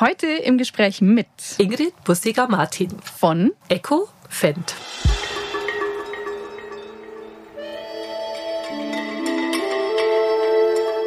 Heute 0.00 0.26
im 0.26 0.56
Gespräch 0.56 1.02
mit 1.02 1.26
Ingrid 1.58 1.92
Bussiger-Martin 2.04 2.88
von 3.02 3.52
Echo 3.68 4.08
Fendt. 4.26 4.74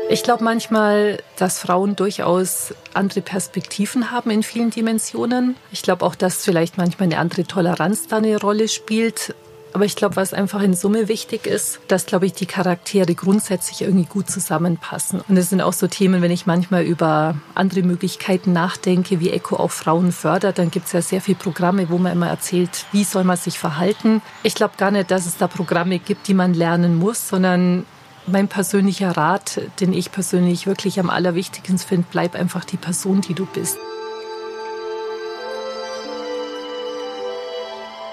Ich 0.07 0.21
glaube 0.21 0.43
manchmal, 0.43 1.17
dass 1.35 1.57
Frauen 1.57 1.95
durchaus 1.95 2.75
andere 2.93 3.21
Perspektiven 3.21 4.11
haben 4.11 4.29
in 4.29 4.43
vielen 4.43 4.69
Dimensionen. 4.69 5.55
Ich 5.71 5.81
glaube 5.81 6.05
auch, 6.05 6.13
dass 6.13 6.45
vielleicht 6.45 6.77
manchmal 6.77 7.07
eine 7.07 7.17
andere 7.17 7.43
Toleranz 7.43 8.05
da 8.05 8.17
eine 8.17 8.39
Rolle 8.39 8.67
spielt. 8.67 9.33
Aber 9.75 9.83
ich 9.83 9.97
glaube, 9.97 10.15
was 10.15 10.33
einfach 10.33 10.61
in 10.61 10.73
Summe 10.73 11.09
wichtig 11.09 11.45
ist, 11.45 11.81
dass, 11.89 12.05
glaube 12.05 12.25
ich, 12.25 12.31
die 12.31 12.45
Charaktere 12.45 13.13
grundsätzlich 13.13 13.81
irgendwie 13.81 14.05
gut 14.05 14.29
zusammenpassen. 14.29 15.19
Und 15.27 15.35
es 15.35 15.49
sind 15.49 15.59
auch 15.59 15.73
so 15.73 15.87
Themen, 15.87 16.21
wenn 16.21 16.31
ich 16.31 16.45
manchmal 16.45 16.85
über 16.85 17.35
andere 17.55 17.83
Möglichkeiten 17.83 18.53
nachdenke, 18.53 19.19
wie 19.19 19.31
Eco 19.31 19.57
auch 19.57 19.71
Frauen 19.71 20.13
fördert, 20.13 20.59
dann 20.59 20.71
gibt 20.71 20.85
es 20.85 20.93
ja 20.93 21.01
sehr 21.01 21.19
viele 21.19 21.37
Programme, 21.37 21.89
wo 21.89 21.97
man 21.97 22.13
immer 22.13 22.29
erzählt, 22.29 22.85
wie 22.93 23.03
soll 23.03 23.25
man 23.25 23.35
sich 23.35 23.59
verhalten. 23.59 24.21
Ich 24.43 24.55
glaube 24.55 24.75
gar 24.77 24.91
nicht, 24.91 25.11
dass 25.11 25.25
es 25.25 25.35
da 25.35 25.49
Programme 25.49 25.99
gibt, 25.99 26.29
die 26.29 26.35
man 26.35 26.53
lernen 26.53 26.95
muss, 26.95 27.27
sondern 27.27 27.85
mein 28.27 28.47
persönlicher 28.47 29.17
Rat, 29.17 29.59
den 29.81 29.91
ich 29.91 30.09
persönlich 30.09 30.67
wirklich 30.67 31.01
am 31.01 31.09
allerwichtigsten 31.09 31.79
finde, 31.79 32.07
bleib 32.09 32.35
einfach 32.35 32.63
die 32.63 32.77
Person, 32.77 33.19
die 33.19 33.33
du 33.33 33.45
bist. 33.45 33.77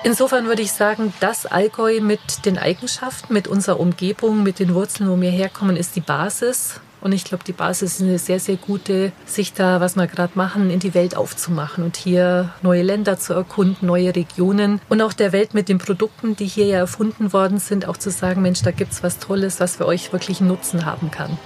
Insofern 0.05 0.47
würde 0.47 0.63
ich 0.63 0.73
sagen, 0.73 1.15
das 1.21 1.47
Allgäu 1.47 2.01
mit 2.01 2.45
den 2.45 2.59
Eigenschaften, 2.59 3.33
mit 3.33 3.47
unserer 3.47 3.79
Umgebung, 3.79 4.43
mit 4.43 4.59
den 4.59 4.75
Wurzeln, 4.75 5.09
wo 5.09 5.21
wir 5.21 5.31
herkommen, 5.31 5.77
ist 5.77 5.95
die 5.95 6.01
Basis. 6.01 6.81
Und 7.01 7.13
ich 7.13 7.25
glaube, 7.25 7.45
die 7.45 7.53
Basis 7.53 7.95
ist 7.95 8.03
eine 8.03 8.19
sehr, 8.19 8.41
sehr 8.41 8.57
gute, 8.57 9.13
sich 9.27 9.53
da, 9.53 9.81
was 9.81 9.95
wir 9.97 10.09
gerade 10.09 10.33
machen, 10.35 10.71
in 10.71 10.81
die 10.81 10.95
Welt 10.95 11.17
aufzumachen 11.17 11.85
und 11.85 11.97
hier 11.97 12.51
neue 12.63 12.83
Länder 12.83 13.19
zu 13.19 13.33
erkunden, 13.33 13.87
neue 13.87 14.15
Regionen 14.15 14.81
und 14.89 15.03
auch 15.03 15.13
der 15.13 15.33
Welt 15.33 15.55
mit 15.55 15.69
den 15.69 15.79
Produkten, 15.79 16.37
die 16.37 16.47
hier 16.47 16.67
ja 16.67 16.79
erfunden 16.79 17.33
worden 17.33 17.59
sind, 17.59 17.89
auch 17.89 17.97
zu 17.97 18.11
sagen, 18.11 18.43
Mensch, 18.43 18.63
da 18.63 18.71
gibt's 18.71 19.03
was 19.03 19.19
Tolles, 19.19 19.59
was 19.59 19.77
für 19.77 19.87
euch 19.87 20.13
wirklich 20.13 20.41
einen 20.41 20.49
Nutzen 20.49 20.87
haben 20.87 21.11
kann. 21.11 21.39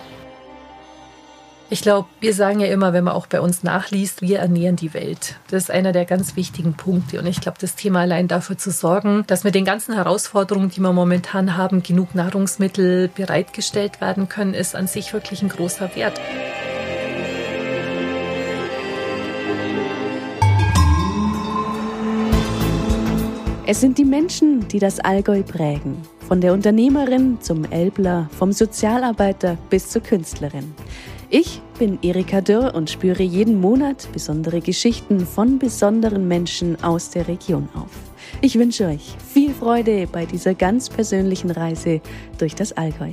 Ich 1.69 1.83
glaube, 1.83 2.07
wir 2.21 2.33
sagen 2.33 2.61
ja 2.61 2.69
immer, 2.69 2.93
wenn 2.93 3.03
man 3.03 3.15
auch 3.15 3.27
bei 3.27 3.41
uns 3.41 3.65
nachliest, 3.65 4.23
wir 4.23 4.39
ernähren 4.39 4.77
die 4.77 4.95
Welt. 4.95 5.35
Das 5.51 5.65
ist 5.65 5.71
einer 5.73 5.91
der 5.91 6.05
ganz 6.05 6.37
wichtigen 6.37 6.75
Punkte. 6.75 7.19
Und 7.19 7.27
ich 7.27 7.41
glaube, 7.41 7.59
das 7.61 7.75
Thema 7.75 8.03
allein 8.03 8.29
dafür 8.29 8.57
zu 8.57 8.71
sorgen, 8.71 9.25
dass 9.27 9.43
mit 9.43 9.57
den 9.57 9.65
ganzen 9.65 9.93
Herausforderungen, 9.93 10.71
die 10.71 10.79
wir 10.79 10.93
momentan 10.93 11.57
haben, 11.57 11.83
genug 11.83 12.15
Nahrungsmittel 12.15 13.09
bereitgestellt 13.09 14.01
werden 14.01 14.29
können, 14.29 14.55
ist 14.55 14.77
an 14.77 14.87
sich 14.87 15.13
wirklich 15.13 15.43
ein 15.43 15.49
großer 15.49 15.97
Wert. 15.97 16.21
Es 23.67 23.81
sind 23.81 23.99
die 23.99 24.05
Menschen, 24.05 24.69
die 24.69 24.79
das 24.79 25.01
Allgäu 25.01 25.43
prägen. 25.43 26.01
Von 26.29 26.41
der 26.41 26.53
Unternehmerin 26.53 27.41
zum 27.41 27.65
Elbler, 27.65 28.31
vom 28.39 28.53
Sozialarbeiter 28.53 29.59
bis 29.69 29.89
zur 29.89 30.03
Künstlerin. 30.03 30.73
Ich 31.29 31.61
bin 31.77 31.99
Erika 32.03 32.41
Dürr 32.41 32.73
und 32.75 32.89
spüre 32.89 33.25
jeden 33.25 33.61
Monat 33.61 34.09
besondere 34.13 34.61
Geschichten 34.61 35.27
von 35.27 35.59
besonderen 35.59 36.29
Menschen 36.29 36.83
aus 36.85 37.11
der 37.11 37.27
Region 37.27 37.69
auf. 37.75 37.91
Ich 38.43 38.57
wünsche 38.57 38.87
euch 38.87 39.17
viel 39.33 39.53
Freude 39.53 40.07
bei 40.07 40.25
dieser 40.25 40.55
ganz 40.55 40.89
persönlichen 40.89 41.51
Reise 41.51 42.01
durch 42.39 42.55
das 42.55 42.73
Allgäu. 42.75 43.11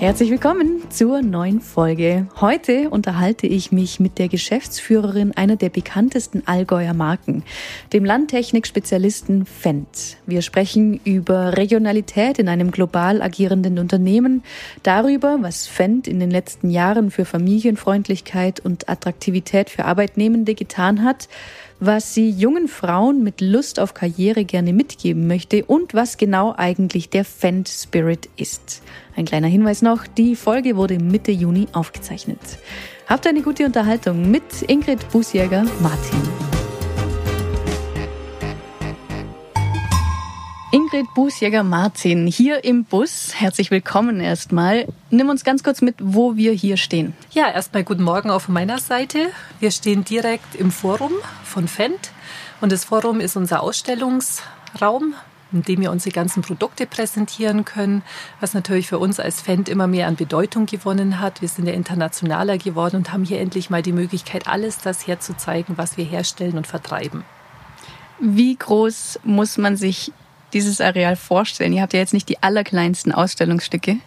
Herzlich 0.00 0.30
willkommen 0.30 0.88
zur 0.90 1.22
neuen 1.22 1.60
Folge. 1.60 2.28
Heute 2.40 2.88
unterhalte 2.88 3.48
ich 3.48 3.72
mich 3.72 3.98
mit 3.98 4.20
der 4.20 4.28
Geschäftsführerin 4.28 5.36
einer 5.36 5.56
der 5.56 5.70
bekanntesten 5.70 6.44
Allgäuer 6.46 6.94
Marken, 6.94 7.42
dem 7.92 8.04
Landtechnik-Spezialisten 8.04 9.44
Fendt. 9.44 10.18
Wir 10.24 10.42
sprechen 10.42 11.00
über 11.02 11.56
Regionalität 11.56 12.38
in 12.38 12.48
einem 12.48 12.70
global 12.70 13.20
agierenden 13.20 13.80
Unternehmen, 13.80 14.44
darüber, 14.84 15.38
was 15.40 15.66
Fendt 15.66 16.06
in 16.06 16.20
den 16.20 16.30
letzten 16.30 16.70
Jahren 16.70 17.10
für 17.10 17.24
Familienfreundlichkeit 17.24 18.60
und 18.60 18.88
Attraktivität 18.88 19.68
für 19.68 19.84
Arbeitnehmende 19.84 20.54
getan 20.54 21.02
hat, 21.02 21.28
was 21.80 22.14
sie 22.14 22.30
jungen 22.30 22.68
Frauen 22.68 23.22
mit 23.22 23.40
Lust 23.40 23.78
auf 23.78 23.94
Karriere 23.94 24.44
gerne 24.44 24.72
mitgeben 24.72 25.26
möchte 25.26 25.64
und 25.64 25.94
was 25.94 26.16
genau 26.16 26.54
eigentlich 26.56 27.10
der 27.10 27.24
Fendt 27.24 27.68
Spirit 27.68 28.28
ist. 28.36 28.82
Ein 29.16 29.24
kleiner 29.24 29.48
Hinweis 29.48 29.82
noch, 29.82 30.06
die 30.06 30.36
Folge 30.36 30.76
wurde 30.76 30.98
Mitte 30.98 31.32
Juni 31.32 31.66
aufgezeichnet. 31.72 32.40
Habt 33.06 33.26
eine 33.26 33.42
gute 33.42 33.64
Unterhaltung 33.64 34.30
mit 34.30 34.62
Ingrid 34.66 35.08
Busjäger-Martin. 35.10 36.67
Ingrid 40.70 41.06
Bußjäger-Martin 41.14 42.26
hier 42.26 42.62
im 42.62 42.84
Bus. 42.84 43.32
Herzlich 43.34 43.70
willkommen 43.70 44.20
erstmal. 44.20 44.86
Nimm 45.08 45.30
uns 45.30 45.42
ganz 45.42 45.62
kurz 45.62 45.80
mit, 45.80 45.94
wo 45.98 46.36
wir 46.36 46.52
hier 46.52 46.76
stehen. 46.76 47.14
Ja, 47.30 47.48
erstmal 47.48 47.84
guten 47.84 48.02
Morgen 48.02 48.28
auf 48.28 48.48
meiner 48.48 48.78
Seite. 48.78 49.30
Wir 49.60 49.70
stehen 49.70 50.04
direkt 50.04 50.54
im 50.54 50.70
Forum 50.70 51.12
von 51.42 51.68
Fendt 51.68 52.10
und 52.60 52.70
das 52.70 52.84
Forum 52.84 53.20
ist 53.20 53.34
unser 53.34 53.62
Ausstellungsraum, 53.62 55.14
in 55.52 55.62
dem 55.62 55.80
wir 55.80 55.90
unsere 55.90 56.12
ganzen 56.12 56.42
Produkte 56.42 56.84
präsentieren 56.84 57.64
können, 57.64 58.02
was 58.38 58.52
natürlich 58.52 58.88
für 58.88 58.98
uns 58.98 59.20
als 59.20 59.40
Fendt 59.40 59.70
immer 59.70 59.86
mehr 59.86 60.06
an 60.06 60.16
Bedeutung 60.16 60.66
gewonnen 60.66 61.18
hat. 61.18 61.40
Wir 61.40 61.48
sind 61.48 61.66
ja 61.66 61.72
internationaler 61.72 62.58
geworden 62.58 62.96
und 62.96 63.10
haben 63.10 63.24
hier 63.24 63.40
endlich 63.40 63.70
mal 63.70 63.80
die 63.80 63.92
Möglichkeit, 63.92 64.46
alles 64.46 64.76
das 64.76 65.06
herzuzeigen, 65.06 65.78
was 65.78 65.96
wir 65.96 66.04
herstellen 66.04 66.58
und 66.58 66.66
vertreiben. 66.66 67.24
Wie 68.20 68.54
groß 68.54 69.20
muss 69.24 69.56
man 69.56 69.78
sich 69.78 70.12
dieses 70.52 70.80
Areal 70.80 71.16
vorstellen? 71.16 71.72
Ihr 71.72 71.82
habt 71.82 71.92
ja 71.92 72.00
jetzt 72.00 72.14
nicht 72.14 72.28
die 72.28 72.42
allerkleinsten 72.42 73.12
Ausstellungsstücke. 73.12 73.98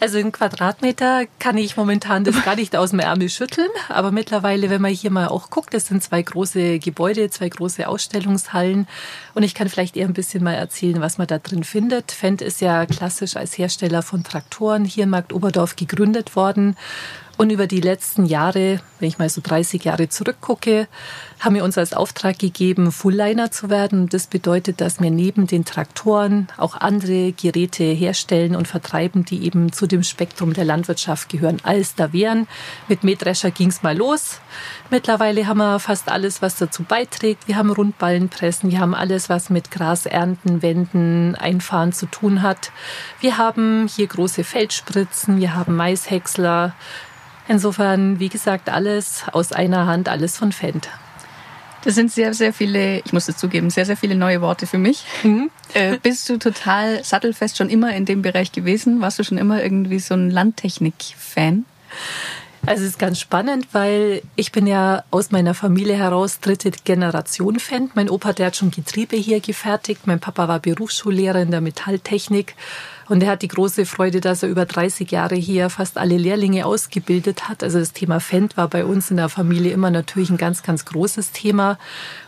Also 0.00 0.18
in 0.18 0.32
Quadratmeter 0.32 1.24
kann 1.38 1.56
ich 1.56 1.76
momentan 1.76 2.24
das 2.24 2.44
gar 2.44 2.56
nicht 2.56 2.76
aus 2.76 2.90
dem 2.90 3.00
Ärmel 3.00 3.28
schütteln. 3.28 3.70
Aber 3.88 4.12
mittlerweile, 4.12 4.70
wenn 4.70 4.82
man 4.82 4.92
hier 4.92 5.10
mal 5.10 5.28
auch 5.28 5.50
guckt, 5.50 5.74
das 5.74 5.86
sind 5.86 6.02
zwei 6.02 6.22
große 6.22 6.78
Gebäude, 6.78 7.30
zwei 7.30 7.48
große 7.48 7.88
Ausstellungshallen. 7.88 8.86
Und 9.34 9.42
ich 9.42 9.54
kann 9.54 9.68
vielleicht 9.68 9.96
eher 9.96 10.06
ein 10.06 10.12
bisschen 10.12 10.44
mal 10.44 10.54
erzählen, 10.54 11.00
was 11.00 11.18
man 11.18 11.26
da 11.26 11.38
drin 11.38 11.64
findet. 11.64 12.12
Fendt 12.12 12.42
ist 12.42 12.60
ja 12.60 12.86
klassisch 12.86 13.36
als 13.36 13.56
Hersteller 13.56 14.02
von 14.02 14.24
Traktoren 14.24 14.84
hier 14.84 15.04
in 15.04 15.10
Markt 15.10 15.32
Oberdorf 15.32 15.74
gegründet 15.74 16.36
worden. 16.36 16.76
Und 17.36 17.50
über 17.50 17.66
die 17.66 17.80
letzten 17.80 18.26
Jahre, 18.26 18.80
wenn 19.00 19.08
ich 19.08 19.18
mal 19.18 19.28
so 19.28 19.40
30 19.42 19.82
Jahre 19.84 20.08
zurückgucke, 20.08 20.86
haben 21.40 21.56
wir 21.56 21.64
uns 21.64 21.76
als 21.76 21.92
Auftrag 21.92 22.38
gegeben, 22.38 22.92
Fullliner 22.92 23.50
zu 23.50 23.70
werden. 23.70 24.08
Das 24.08 24.28
bedeutet, 24.28 24.80
dass 24.80 25.00
wir 25.00 25.10
neben 25.10 25.48
den 25.48 25.64
Traktoren 25.64 26.46
auch 26.56 26.76
andere 26.76 27.32
Geräte 27.32 27.82
herstellen 27.84 28.54
und 28.54 28.68
vertreiben, 28.68 29.24
die 29.24 29.44
eben 29.44 29.72
zu 29.72 29.88
dem 29.88 30.04
Spektrum 30.04 30.52
der 30.52 30.64
Landwirtschaft 30.64 31.28
gehören. 31.28 31.58
Als 31.64 31.96
da 31.96 32.12
wären. 32.12 32.46
Mit 32.88 33.02
Mähdrescher 33.02 33.50
ging 33.50 33.68
es 33.68 33.82
mal 33.82 33.96
los. 33.96 34.40
Mittlerweile 34.90 35.48
haben 35.48 35.58
wir 35.58 35.80
fast 35.80 36.08
alles, 36.08 36.40
was 36.40 36.56
dazu 36.56 36.84
beiträgt. 36.84 37.48
Wir 37.48 37.56
haben 37.56 37.70
Rundballenpressen, 37.70 38.70
wir 38.70 38.78
haben 38.78 38.94
alles, 38.94 39.28
was 39.28 39.50
mit 39.50 39.72
Grasernten, 39.72 40.62
Wenden, 40.62 41.34
Einfahren 41.34 41.92
zu 41.92 42.06
tun 42.06 42.42
hat. 42.42 42.70
Wir 43.20 43.38
haben 43.38 43.88
hier 43.88 44.06
große 44.06 44.44
Feldspritzen, 44.44 45.40
wir 45.40 45.54
haben 45.54 45.74
Maishäcksler, 45.74 46.74
Insofern, 47.48 48.18
wie 48.20 48.28
gesagt, 48.28 48.68
alles 48.68 49.24
aus 49.32 49.52
einer 49.52 49.86
Hand, 49.86 50.08
alles 50.08 50.36
von 50.36 50.52
Fendt. 50.52 50.88
Das 51.84 51.94
sind 51.94 52.10
sehr, 52.10 52.32
sehr 52.32 52.54
viele, 52.54 53.00
ich 53.00 53.12
muss 53.12 53.28
es 53.28 53.36
zugeben, 53.36 53.68
sehr, 53.68 53.84
sehr 53.84 53.98
viele 53.98 54.14
neue 54.14 54.40
Worte 54.40 54.66
für 54.66 54.78
mich. 54.78 55.04
Mhm. 55.22 55.50
Äh, 55.74 55.98
bist 56.02 56.28
du 56.30 56.38
total 56.38 57.04
sattelfest 57.04 57.58
schon 57.58 57.68
immer 57.68 57.94
in 57.94 58.06
dem 58.06 58.22
Bereich 58.22 58.52
gewesen? 58.52 59.02
Warst 59.02 59.18
du 59.18 59.24
schon 59.24 59.36
immer 59.36 59.62
irgendwie 59.62 59.98
so 59.98 60.14
ein 60.14 60.30
Landtechnik-Fan? 60.30 61.66
Also 62.66 62.84
es 62.84 62.90
ist 62.90 62.98
ganz 62.98 63.20
spannend, 63.20 63.68
weil 63.72 64.22
ich 64.36 64.50
bin 64.50 64.66
ja 64.66 65.04
aus 65.10 65.30
meiner 65.30 65.52
Familie 65.52 65.96
heraus 65.96 66.40
dritte 66.40 66.70
Generation 66.70 67.58
Fan. 67.58 67.90
Mein 67.94 68.08
Opa, 68.08 68.32
der 68.32 68.46
hat 68.46 68.56
schon 68.56 68.70
Getriebe 68.70 69.16
hier 69.16 69.40
gefertigt. 69.40 70.06
Mein 70.06 70.20
Papa 70.20 70.48
war 70.48 70.60
Berufsschullehrer 70.60 71.42
in 71.42 71.50
der 71.50 71.60
Metalltechnik. 71.60 72.54
Und 73.08 73.22
er 73.22 73.30
hat 73.30 73.42
die 73.42 73.48
große 73.48 73.86
Freude, 73.86 74.20
dass 74.20 74.42
er 74.42 74.48
über 74.48 74.64
30 74.64 75.10
Jahre 75.10 75.34
hier 75.34 75.70
fast 75.70 75.98
alle 75.98 76.16
Lehrlinge 76.16 76.66
ausgebildet 76.66 77.48
hat. 77.48 77.62
Also 77.62 77.78
das 77.78 77.92
Thema 77.92 78.20
Fendt 78.20 78.56
war 78.56 78.68
bei 78.68 78.84
uns 78.84 79.10
in 79.10 79.18
der 79.18 79.28
Familie 79.28 79.72
immer 79.72 79.90
natürlich 79.90 80.30
ein 80.30 80.36
ganz, 80.36 80.62
ganz 80.62 80.84
großes 80.84 81.32
Thema. 81.32 81.78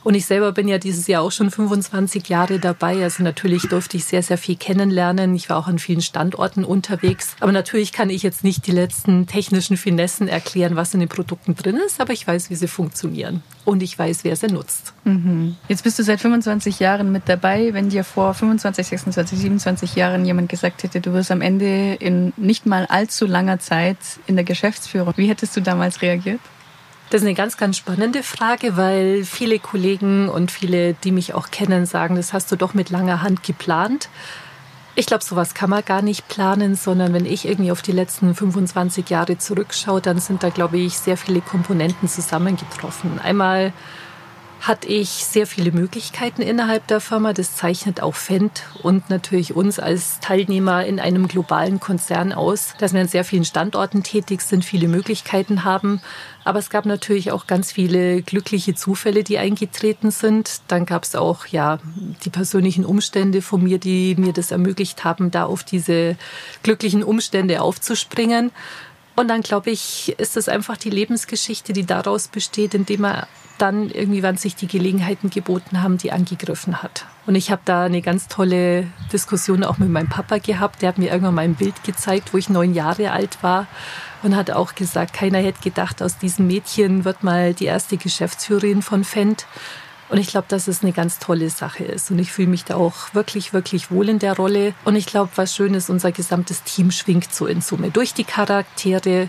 Und 0.06 0.14
ich 0.14 0.26
selber 0.26 0.53
bin 0.53 0.69
ja 0.69 0.79
dieses 0.79 1.08
Jahr 1.08 1.20
auch 1.20 1.32
schon 1.32 1.50
25 1.50 2.29
Jahre 2.29 2.61
dabei. 2.61 3.03
Also 3.03 3.25
natürlich 3.25 3.62
durfte 3.62 3.97
ich 3.97 4.05
sehr, 4.05 4.23
sehr 4.23 4.38
viel 4.38 4.55
kennenlernen. 4.55 5.35
Ich 5.35 5.50
war 5.50 5.56
auch 5.56 5.67
an 5.67 5.81
vielen 5.81 6.00
Standorten 6.00 6.64
unterwegs. 6.64 7.35
Aber 7.41 7.50
natürlich 7.50 7.91
kann 7.91 8.08
ich 8.08 8.23
jetzt 8.23 8.44
nicht 8.44 8.69
die 8.69 8.70
letzten 8.70 9.26
technischen 9.26 9.76
Finessen 9.76 10.29
erklären, 10.29 10.76
was 10.76 10.94
in 10.94 11.00
den 11.00 11.08
Produkten 11.08 11.56
drin 11.56 11.76
ist. 11.85 12.00
Aber 12.00 12.12
ich 12.12 12.25
weiß, 12.25 12.50
wie 12.50 12.55
sie 12.55 12.69
funktionieren. 12.69 13.43
Und 13.64 13.82
ich 13.82 13.99
weiß, 13.99 14.23
wer 14.23 14.37
sie 14.37 14.47
nutzt. 14.47 14.93
Mhm. 15.03 15.56
Jetzt 15.67 15.82
bist 15.82 15.99
du 15.99 16.05
seit 16.05 16.20
25 16.20 16.79
Jahren 16.79 17.11
mit 17.11 17.29
dabei. 17.29 17.75
Wenn 17.75 17.88
dir 17.88 18.05
vor 18.05 18.32
25, 18.32 18.87
26, 18.87 19.37
27 19.41 19.97
Jahren 19.97 20.25
jemand 20.25 20.49
gesagt 20.49 20.56
gesagt 20.56 20.82
hätte, 20.85 21.00
du 21.00 21.14
wirst 21.14 21.31
am 21.31 21.41
Ende 21.41 21.94
in 21.94 22.32
nicht 22.37 22.64
mal 22.64 22.87
allzu 22.87 23.26
langer 23.26 23.58
Zeit 23.58 23.99
in 24.26 24.37
der 24.37 24.44
Geschäftsführung, 24.44 25.14
wie 25.17 25.29
hättest 25.29 25.56
du 25.56 25.61
damals 25.61 26.00
reagiert? 26.00 26.41
Das 27.11 27.20
ist 27.20 27.26
eine 27.26 27.35
ganz, 27.35 27.56
ganz 27.56 27.76
spannende 27.76 28.25
Frage, 28.25 28.76
weil 28.76 29.25
viele 29.25 29.61
Kollegen 29.61 30.29
und 30.29 30.50
viele, 30.50 30.94
die 30.94 31.12
mich 31.12 31.35
auch 31.35 31.53
kennen, 31.53 31.87
sagen, 31.87 32.17
das 32.17 32.32
hast 32.32 32.50
du 32.50 32.56
doch 32.56 32.75
mit 32.75 32.91
langer 32.91 33.23
Hand 33.23 33.44
geplant. 33.44 34.08
Ich 34.97 35.06
glaube, 35.06 35.23
sowas 35.23 35.55
kann 35.55 35.70
man 35.70 35.85
gar 35.85 36.03
nicht 36.03 36.26
planen, 36.26 36.75
sondern 36.75 37.12
wenn 37.12 37.26
ich 37.26 37.47
irgendwie 37.47 37.70
auf 37.70 37.82
die 37.82 37.93
letzten 37.93 38.35
25 38.35 39.08
Jahre 39.08 39.38
zurückschaue, 39.38 40.00
dann 40.00 40.19
sind 40.19 40.43
da, 40.43 40.49
glaube 40.49 40.79
ich, 40.79 40.99
sehr 40.99 41.17
viele 41.17 41.43
Komponenten 41.43 42.08
zusammengetroffen. 42.08 43.20
Einmal 43.20 43.73
hatte 44.67 44.89
ich 44.89 45.09
sehr 45.09 45.47
viele 45.47 45.71
Möglichkeiten 45.71 46.43
innerhalb 46.43 46.87
der 46.89 47.01
Firma. 47.01 47.33
Das 47.33 47.55
zeichnet 47.55 48.03
auch 48.03 48.17
Fendt 48.17 48.65
und 48.83 49.11
natürlich 49.11 49.55
uns 49.55 49.79
als 49.79 50.19
Teilnehmer 50.19 50.85
in 50.85 50.99
einem 50.99 51.29
globalen 51.29 51.79
Konzern 51.79 52.33
aus, 52.33 52.75
dass 52.79 52.93
wir 52.93 53.01
an 53.01 53.07
sehr 53.07 53.25
vielen 53.25 53.45
Standorten 53.45 54.03
tätig 54.03 54.41
sind, 54.41 54.65
viele 54.65 54.89
Möglichkeiten 54.89 55.63
haben. 55.63 56.01
Aber 56.45 56.59
es 56.59 56.71
gab 56.71 56.85
natürlich 56.85 57.31
auch 57.31 57.47
ganz 57.47 57.73
viele 57.73 58.23
glückliche 58.23 58.75
Zufälle, 58.75 59.23
die 59.23 59.39
eingetreten 59.39 60.11
sind. 60.11 60.63
Dann 60.69 60.85
gab 60.85 61.05
es 61.05 61.15
auch 61.15 61.47
ja 61.47 61.79
die 62.25 62.31
persönlichen 62.31 62.85
Umstände 62.85 63.43
von 63.43 63.63
mir, 63.63 63.79
die 63.79 64.17
mir 64.17 64.33
das 64.33 64.51
ermöglicht 64.51 65.05
haben, 65.05 65.31
da 65.31 65.45
auf 65.45 65.63
diese 65.63 66.17
glücklichen 66.63 67.05
Umstände 67.05 67.63
aufzuspringen. 67.63 68.51
Und 69.17 69.29
dann 69.29 69.41
glaube 69.41 69.71
ich, 69.71 70.15
ist 70.19 70.37
es 70.37 70.49
einfach 70.49 70.77
die 70.77 70.91
Lebensgeschichte, 70.91 71.73
die 71.73 71.87
daraus 71.87 72.29
besteht, 72.29 72.75
indem 72.75 73.01
man 73.01 73.27
dann 73.59 73.89
irgendwie, 73.91 74.23
wann 74.23 74.37
sich 74.37 74.55
die 74.55 74.67
Gelegenheiten 74.67 75.31
geboten 75.31 75.83
haben, 75.83 75.97
die 75.97 76.13
angegriffen 76.13 76.83
hat. 76.83 77.07
Und 77.27 77.35
ich 77.35 77.51
habe 77.51 77.63
da 77.65 77.85
eine 77.85 78.03
ganz 78.03 78.29
tolle 78.29 78.87
Diskussion 79.13 79.65
auch 79.65 79.79
mit 79.79 79.89
meinem 79.89 80.11
Papa 80.11 80.37
gehabt. 80.37 80.83
Der 80.83 80.91
hat 80.91 80.99
mir 80.99 81.11
irgendwann 81.11 81.35
mal 81.35 81.43
ein 81.43 81.55
Bild 81.55 81.83
gezeigt, 81.83 82.35
wo 82.35 82.37
ich 82.37 82.51
neun 82.51 82.75
Jahre 82.75 83.13
alt 83.13 83.43
war 83.43 83.67
und 84.23 84.37
hat 84.37 84.51
auch 84.51 84.75
gesagt, 84.75 85.15
keiner 85.15 85.39
hätte 85.39 85.63
gedacht, 85.63 86.03
aus 86.03 86.19
diesem 86.19 86.47
Mädchen 86.47 87.05
wird 87.07 87.23
mal 87.25 87.55
die 87.55 87.65
erste 87.65 87.97
Geschäftsführerin 87.97 88.83
von 88.83 89.05
Fendt. 89.05 89.47
Und 90.08 90.19
ich 90.19 90.29
glaube, 90.29 90.47
dass 90.49 90.69
es 90.69 90.82
eine 90.82 90.93
ganz 90.93 91.19
tolle 91.19 91.50
Sache 91.50 91.85
ist. 91.85 92.11
Und 92.11 92.19
ich 92.19 92.31
fühle 92.31 92.49
mich 92.49 92.64
da 92.64 92.76
auch 92.76 93.12
wirklich, 93.12 93.53
wirklich 93.53 93.91
wohl 93.91 94.08
in 94.08 94.19
der 94.19 94.37
Rolle. 94.37 94.75
Und 94.85 94.97
ich 94.97 95.06
glaube, 95.06 95.31
was 95.37 95.55
schön 95.55 95.75
ist, 95.75 95.91
unser 95.91 96.12
gesamtes 96.12 96.62
Team 96.62 96.91
schwingt 96.91 97.35
so 97.35 97.47
in 97.47 97.61
Summe. 97.61 97.91
Durch 97.91 98.14
die 98.14 98.25
Charaktere, 98.25 99.29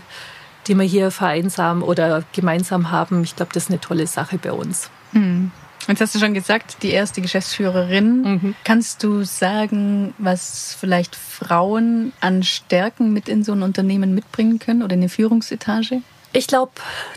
die 0.66 0.74
wir 0.74 0.84
hier 0.84 1.10
vereinsam 1.10 1.82
oder 1.82 2.22
gemeinsam 2.32 2.90
haben. 2.90 3.24
Ich 3.24 3.34
glaube, 3.34 3.52
das 3.52 3.64
ist 3.64 3.70
eine 3.70 3.80
tolle 3.80 4.06
Sache 4.06 4.38
bei 4.38 4.52
uns. 4.52 4.90
Mhm. 5.12 5.50
Jetzt 5.88 6.02
hast 6.02 6.14
du 6.14 6.18
schon 6.18 6.34
gesagt, 6.34 6.82
die 6.82 6.90
erste 6.90 7.22
Geschäftsführerin. 7.22 8.22
Mhm. 8.22 8.54
Kannst 8.62 9.02
du 9.02 9.24
sagen, 9.24 10.12
was 10.18 10.76
vielleicht 10.78 11.16
Frauen 11.16 12.12
an 12.20 12.42
Stärken 12.42 13.12
mit 13.12 13.28
in 13.28 13.42
so 13.42 13.52
ein 13.52 13.62
Unternehmen 13.62 14.14
mitbringen 14.14 14.58
können 14.58 14.82
oder 14.82 14.94
in 14.94 15.00
eine 15.00 15.08
Führungsetage? 15.08 16.02
Ich 16.32 16.46
glaube, 16.46 16.72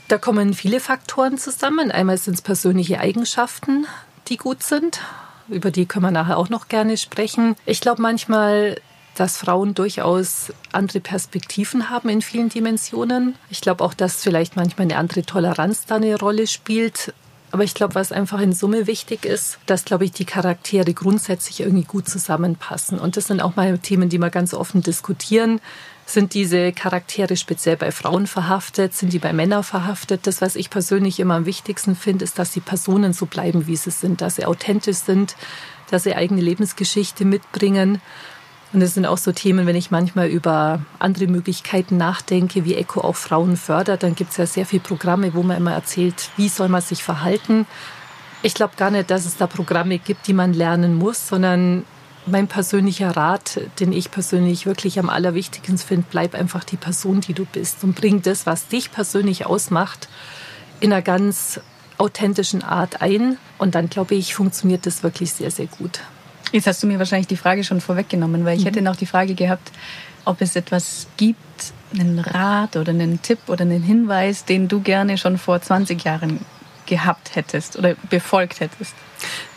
da 0.08 0.18
kommen 0.18 0.54
viele 0.54 0.80
Faktoren 0.80 1.38
zusammen. 1.38 1.92
Einmal 1.92 2.18
sind 2.18 2.36
es 2.36 2.42
persönliche 2.42 3.00
Eigenschaften, 3.00 3.86
die 4.30 4.38
gut 4.38 4.64
sind. 4.64 5.02
Über 5.50 5.72
die 5.72 5.86
können 5.86 6.06
wir 6.06 6.12
nachher 6.12 6.38
auch 6.38 6.50
noch 6.50 6.70
gerne 6.70 6.96
sprechen. 6.96 7.56
Ich 7.66 7.82
glaube 7.82 8.02
manchmal, 8.02 8.78
dass 9.16 9.38
Frauen 9.38 9.74
durchaus 9.74 10.54
andere 10.72 11.02
Perspektiven 11.02 11.90
haben 11.90 12.08
in 12.08 12.22
vielen 12.22 12.50
Dimensionen. 12.50 13.36
Ich 13.50 13.60
glaube 13.60 13.84
auch, 13.84 13.94
dass 13.94 14.24
vielleicht 14.24 14.56
manchmal 14.56 14.86
eine 14.86 14.98
andere 14.98 15.24
Toleranz 15.24 15.86
da 15.86 15.96
eine 15.96 16.18
Rolle 16.18 16.48
spielt. 16.48 17.14
Aber 17.52 17.66
ich 17.66 17.74
glaube, 17.74 17.96
was 17.96 18.14
einfach 18.14 18.40
in 18.40 18.54
Summe 18.54 18.88
wichtig 18.88 19.26
ist, 19.26 19.60
dass, 19.66 19.84
glaube 19.84 20.06
ich, 20.06 20.14
die 20.14 20.24
Charaktere 20.24 20.94
grundsätzlich 20.94 21.60
irgendwie 21.60 21.84
gut 21.84 22.08
zusammenpassen. 22.08 22.98
Und 22.98 23.18
das 23.18 23.28
sind 23.28 23.42
auch 23.42 23.58
mal 23.58 23.78
Themen, 23.78 24.08
die 24.08 24.20
wir 24.20 24.30
ganz 24.30 24.54
offen 24.54 24.82
diskutieren. 24.82 25.60
Sind 26.12 26.34
diese 26.34 26.74
Charaktere 26.74 27.38
speziell 27.38 27.78
bei 27.78 27.90
Frauen 27.90 28.28
verhaftet? 28.28 28.94
Sind 28.94 29.14
die 29.14 29.20
bei 29.20 29.32
Männern 29.32 29.64
verhaftet? 29.64 30.28
Das, 30.28 30.42
was 30.42 30.58
ich 30.58 30.70
persönlich 30.70 31.22
immer 31.22 31.36
am 31.36 31.46
wichtigsten 31.46 31.96
finde, 31.96 32.26
ist, 32.26 32.38
dass 32.38 32.52
die 32.52 32.60
Personen 32.60 33.14
so 33.14 33.28
bleiben, 33.28 33.66
wie 33.66 33.78
sie 33.78 33.92
sind, 33.92 34.20
dass 34.20 34.36
sie 34.36 34.44
authentisch 34.44 34.98
sind, 34.98 35.38
dass 35.90 36.04
sie 36.04 36.14
eigene 36.14 36.42
Lebensgeschichte 36.42 37.24
mitbringen. 37.24 38.02
Und 38.74 38.82
es 38.82 38.94
sind 38.94 39.06
auch 39.06 39.18
so 39.18 39.32
Themen, 39.32 39.66
wenn 39.66 39.78
ich 39.78 39.90
manchmal 39.90 40.28
über 40.28 40.82
andere 41.00 41.28
Möglichkeiten 41.28 41.96
nachdenke, 41.96 42.66
wie 42.66 42.76
ECO 42.76 43.00
auch 43.00 43.16
Frauen 43.16 43.56
fördert, 43.56 44.04
dann 44.04 44.14
gibt 44.14 44.32
es 44.32 44.38
ja 44.38 44.46
sehr 44.46 44.66
viele 44.66 44.84
Programme, 44.84 45.34
wo 45.34 45.44
man 45.44 45.56
immer 45.56 45.72
erzählt, 45.72 46.30
wie 46.36 46.50
soll 46.50 46.68
man 46.68 46.82
sich 46.82 47.04
verhalten. 47.04 47.66
Ich 48.44 48.54
glaube 48.54 48.74
gar 48.76 48.92
nicht, 48.92 49.10
dass 49.10 49.26
es 49.26 49.38
da 49.38 49.48
Programme 49.48 49.98
gibt, 49.98 50.28
die 50.28 50.34
man 50.34 50.54
lernen 50.54 50.94
muss, 50.94 51.30
sondern 51.30 51.86
mein 52.26 52.48
persönlicher 52.48 53.16
Rat, 53.16 53.60
den 53.80 53.92
ich 53.92 54.12
persönlich 54.12 54.66
wirklich 54.66 55.00
am 55.00 55.10
allerwichtigsten 55.10 55.78
finde, 55.78 56.06
bleib 56.10 56.36
einfach 56.36 56.64
die 56.64 56.78
Person, 56.78 57.22
die 57.22 57.34
du 57.34 57.46
bist 57.46 57.84
und 57.84 57.96
bring 57.96 58.22
das, 58.22 58.46
was 58.46 58.68
dich 58.68 58.92
persönlich 58.92 59.46
ausmacht, 59.46 60.08
in 60.80 60.94
einer 60.94 61.02
ganz 61.02 61.60
authentischen 61.98 62.64
Art 62.64 63.02
ein. 63.02 63.38
Und 63.58 63.76
dann, 63.76 63.90
glaube 63.90 64.16
ich, 64.16 64.36
funktioniert 64.36 64.86
das 64.86 65.04
wirklich 65.04 65.34
sehr, 65.34 65.52
sehr 65.52 65.68
gut. 65.68 66.00
Jetzt 66.52 66.68
hast 66.68 66.84
du 66.84 66.88
mir 66.88 67.00
wahrscheinlich 67.00 67.28
die 67.28 67.38
Frage 67.38 67.64
schon 67.64 67.82
vorweggenommen, 67.82 68.46
weil 68.46 68.58
ich 68.58 68.64
mhm. 68.64 68.68
hätte 68.68 68.82
noch 68.82 68.96
die 68.96 69.06
Frage 69.06 69.36
gehabt, 69.36 69.72
ob 70.26 70.42
es 70.42 70.56
etwas 70.56 71.08
gibt, 71.18 71.38
einen 71.98 72.20
Rat 72.20 72.76
oder 72.76 72.92
einen 72.92 73.22
Tipp 73.22 73.40
oder 73.48 73.62
einen 73.62 73.84
Hinweis, 73.84 74.46
den 74.46 74.68
du 74.68 74.82
gerne 74.82 75.18
schon 75.18 75.38
vor 75.38 75.62
20 75.62 76.04
Jahren 76.04 76.40
gehabt 76.86 77.36
hättest 77.36 77.78
oder 77.78 77.96
befolgt 78.10 78.60
hättest. 78.60 78.94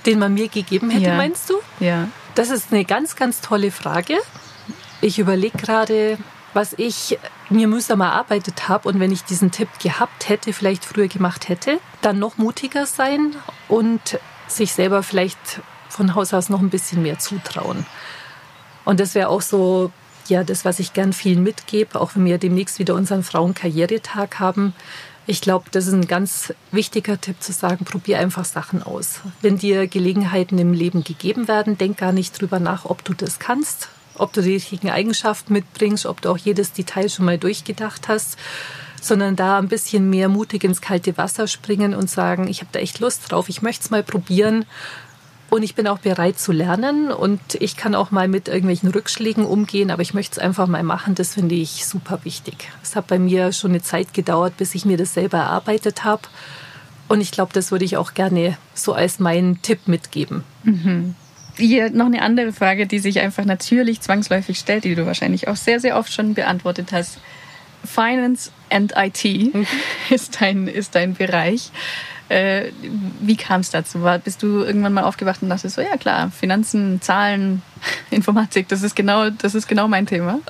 Den 0.06 0.18
man 0.18 0.34
mir 0.34 0.48
gegeben 0.48 0.90
hätte, 0.90 1.06
ja. 1.06 1.16
meinst 1.16 1.50
du? 1.50 1.54
Ja. 1.80 2.08
Das 2.34 2.50
ist 2.50 2.72
eine 2.72 2.84
ganz, 2.84 3.14
ganz 3.14 3.40
tolle 3.40 3.70
Frage. 3.70 4.14
Ich 5.00 5.18
überlege 5.18 5.56
gerade, 5.56 6.18
was 6.52 6.72
ich 6.72 7.18
mir 7.48 7.68
mühsam 7.68 8.00
erarbeitet 8.00 8.68
habe 8.68 8.88
und 8.88 8.98
wenn 8.98 9.12
ich 9.12 9.22
diesen 9.24 9.50
Tipp 9.50 9.68
gehabt 9.80 10.28
hätte, 10.28 10.52
vielleicht 10.52 10.84
früher 10.84 11.08
gemacht 11.08 11.48
hätte, 11.48 11.78
dann 12.02 12.18
noch 12.18 12.36
mutiger 12.36 12.86
sein 12.86 13.36
und 13.68 14.18
sich 14.48 14.72
selber 14.72 15.02
vielleicht 15.02 15.38
von 15.88 16.14
Haus 16.14 16.34
aus 16.34 16.48
noch 16.48 16.60
ein 16.60 16.70
bisschen 16.70 17.02
mehr 17.02 17.18
zutrauen. 17.18 17.86
Und 18.84 18.98
das 18.98 19.14
wäre 19.14 19.28
auch 19.28 19.42
so, 19.42 19.92
ja, 20.28 20.42
das, 20.42 20.64
was 20.64 20.80
ich 20.80 20.92
gern 20.92 21.12
vielen 21.12 21.42
mitgebe, 21.42 22.00
auch 22.00 22.16
wenn 22.16 22.24
wir 22.24 22.38
demnächst 22.38 22.78
wieder 22.78 22.94
unseren 22.94 23.22
Frauenkarrieretag 23.22 24.40
haben. 24.40 24.74
Ich 25.26 25.40
glaube, 25.40 25.66
das 25.70 25.86
ist 25.86 25.94
ein 25.94 26.06
ganz 26.06 26.52
wichtiger 26.70 27.18
Tipp 27.18 27.42
zu 27.42 27.52
sagen, 27.52 27.86
probier 27.86 28.18
einfach 28.18 28.44
Sachen 28.44 28.82
aus. 28.82 29.20
Wenn 29.40 29.56
dir 29.56 29.86
Gelegenheiten 29.86 30.58
im 30.58 30.74
Leben 30.74 31.02
gegeben 31.02 31.48
werden, 31.48 31.78
denk 31.78 31.96
gar 31.96 32.12
nicht 32.12 32.38
drüber 32.38 32.60
nach, 32.60 32.84
ob 32.84 33.04
du 33.04 33.14
das 33.14 33.38
kannst, 33.38 33.88
ob 34.16 34.34
du 34.34 34.42
die 34.42 34.52
richtigen 34.52 34.90
Eigenschaften 34.90 35.54
mitbringst, 35.54 36.04
ob 36.04 36.20
du 36.20 36.28
auch 36.28 36.36
jedes 36.36 36.72
Detail 36.72 37.08
schon 37.08 37.24
mal 37.24 37.38
durchgedacht 37.38 38.08
hast, 38.08 38.36
sondern 39.00 39.34
da 39.34 39.58
ein 39.58 39.68
bisschen 39.68 40.10
mehr 40.10 40.28
mutig 40.28 40.62
ins 40.62 40.82
kalte 40.82 41.16
Wasser 41.16 41.46
springen 41.46 41.94
und 41.94 42.10
sagen, 42.10 42.46
ich 42.46 42.60
habe 42.60 42.70
da 42.72 42.80
echt 42.80 43.00
Lust 43.00 43.30
drauf, 43.30 43.48
ich 43.48 43.62
möchte 43.62 43.84
es 43.84 43.90
mal 43.90 44.02
probieren 44.02 44.66
und 45.54 45.62
ich 45.62 45.76
bin 45.76 45.86
auch 45.86 46.00
bereit 46.00 46.36
zu 46.36 46.50
lernen 46.50 47.12
und 47.12 47.40
ich 47.60 47.76
kann 47.76 47.94
auch 47.94 48.10
mal 48.10 48.26
mit 48.26 48.48
irgendwelchen 48.48 48.88
Rückschlägen 48.88 49.46
umgehen, 49.46 49.92
aber 49.92 50.02
ich 50.02 50.12
möchte 50.12 50.32
es 50.32 50.38
einfach 50.40 50.66
mal 50.66 50.82
machen. 50.82 51.14
Das 51.14 51.34
finde 51.34 51.54
ich 51.54 51.86
super 51.86 52.18
wichtig. 52.24 52.56
Es 52.82 52.96
hat 52.96 53.06
bei 53.06 53.20
mir 53.20 53.52
schon 53.52 53.70
eine 53.70 53.80
Zeit 53.80 54.12
gedauert, 54.14 54.56
bis 54.56 54.74
ich 54.74 54.84
mir 54.84 54.96
das 54.96 55.14
selber 55.14 55.38
erarbeitet 55.38 56.02
habe. 56.02 56.22
Und 57.06 57.20
ich 57.20 57.30
glaube, 57.30 57.52
das 57.52 57.70
würde 57.70 57.84
ich 57.84 57.96
auch 57.96 58.14
gerne 58.14 58.58
so 58.74 58.94
als 58.94 59.20
meinen 59.20 59.62
Tipp 59.62 59.86
mitgeben. 59.86 60.42
Mhm. 60.64 61.14
Hier 61.56 61.90
noch 61.90 62.06
eine 62.06 62.22
andere 62.22 62.52
Frage, 62.52 62.88
die 62.88 62.98
sich 62.98 63.20
einfach 63.20 63.44
natürlich 63.44 64.00
zwangsläufig 64.00 64.58
stellt, 64.58 64.82
die 64.82 64.96
du 64.96 65.06
wahrscheinlich 65.06 65.46
auch 65.46 65.56
sehr, 65.56 65.78
sehr 65.78 65.96
oft 65.96 66.12
schon 66.12 66.34
beantwortet 66.34 66.90
hast. 66.90 67.18
Finance 67.84 68.50
and 68.70 68.92
IT 68.96 69.54
mhm. 69.54 69.68
ist, 70.10 70.40
dein, 70.40 70.66
ist 70.66 70.96
dein 70.96 71.14
Bereich. 71.14 71.70
Äh, 72.28 72.70
wie 73.20 73.36
kam 73.36 73.60
es 73.60 73.70
dazu? 73.70 74.02
War, 74.02 74.18
bist 74.18 74.42
du 74.42 74.62
irgendwann 74.62 74.92
mal 74.92 75.04
aufgewacht 75.04 75.42
und 75.42 75.48
dachtest 75.48 75.76
so, 75.76 75.82
ja 75.82 75.96
klar, 75.96 76.30
Finanzen, 76.30 77.00
Zahlen, 77.00 77.62
Informatik, 78.10 78.68
das 78.68 78.82
ist 78.82 78.96
genau, 78.96 79.30
das 79.30 79.54
ist 79.54 79.68
genau 79.68 79.88
mein 79.88 80.06
Thema? 80.06 80.40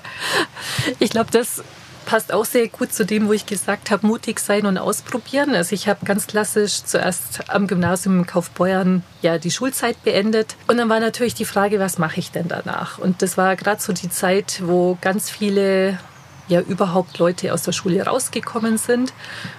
Ich 0.98 1.10
glaube, 1.10 1.30
das 1.30 1.62
passt 2.04 2.32
auch 2.32 2.44
sehr 2.44 2.68
gut 2.68 2.92
zu 2.92 3.04
dem, 3.04 3.28
wo 3.28 3.32
ich 3.32 3.46
gesagt 3.46 3.90
habe, 3.90 4.06
mutig 4.06 4.38
sein 4.38 4.66
und 4.66 4.78
ausprobieren. 4.78 5.54
Also 5.54 5.74
ich 5.74 5.88
habe 5.88 6.04
ganz 6.04 6.26
klassisch 6.26 6.84
zuerst 6.84 7.50
am 7.50 7.66
Gymnasium 7.66 8.20
in 8.20 8.26
Kaufbeuern 8.26 9.02
ja 9.22 9.38
die 9.38 9.50
Schulzeit 9.50 10.02
beendet 10.04 10.56
und 10.66 10.76
dann 10.76 10.88
war 10.88 11.00
natürlich 11.00 11.34
die 11.34 11.44
Frage, 11.44 11.80
was 11.80 11.98
mache 11.98 12.20
ich 12.20 12.30
denn 12.30 12.48
danach? 12.48 12.98
Und 12.98 13.22
das 13.22 13.36
war 13.36 13.56
gerade 13.56 13.80
so 13.80 13.92
die 13.92 14.10
Zeit, 14.10 14.62
wo 14.64 14.98
ganz 15.00 15.30
viele 15.30 15.98
ja 16.48 16.60
überhaupt 16.60 17.18
Leute 17.18 17.52
aus 17.52 17.62
der 17.62 17.72
Schule 17.72 18.04
rausgekommen 18.04 18.78
sind. 18.78 19.12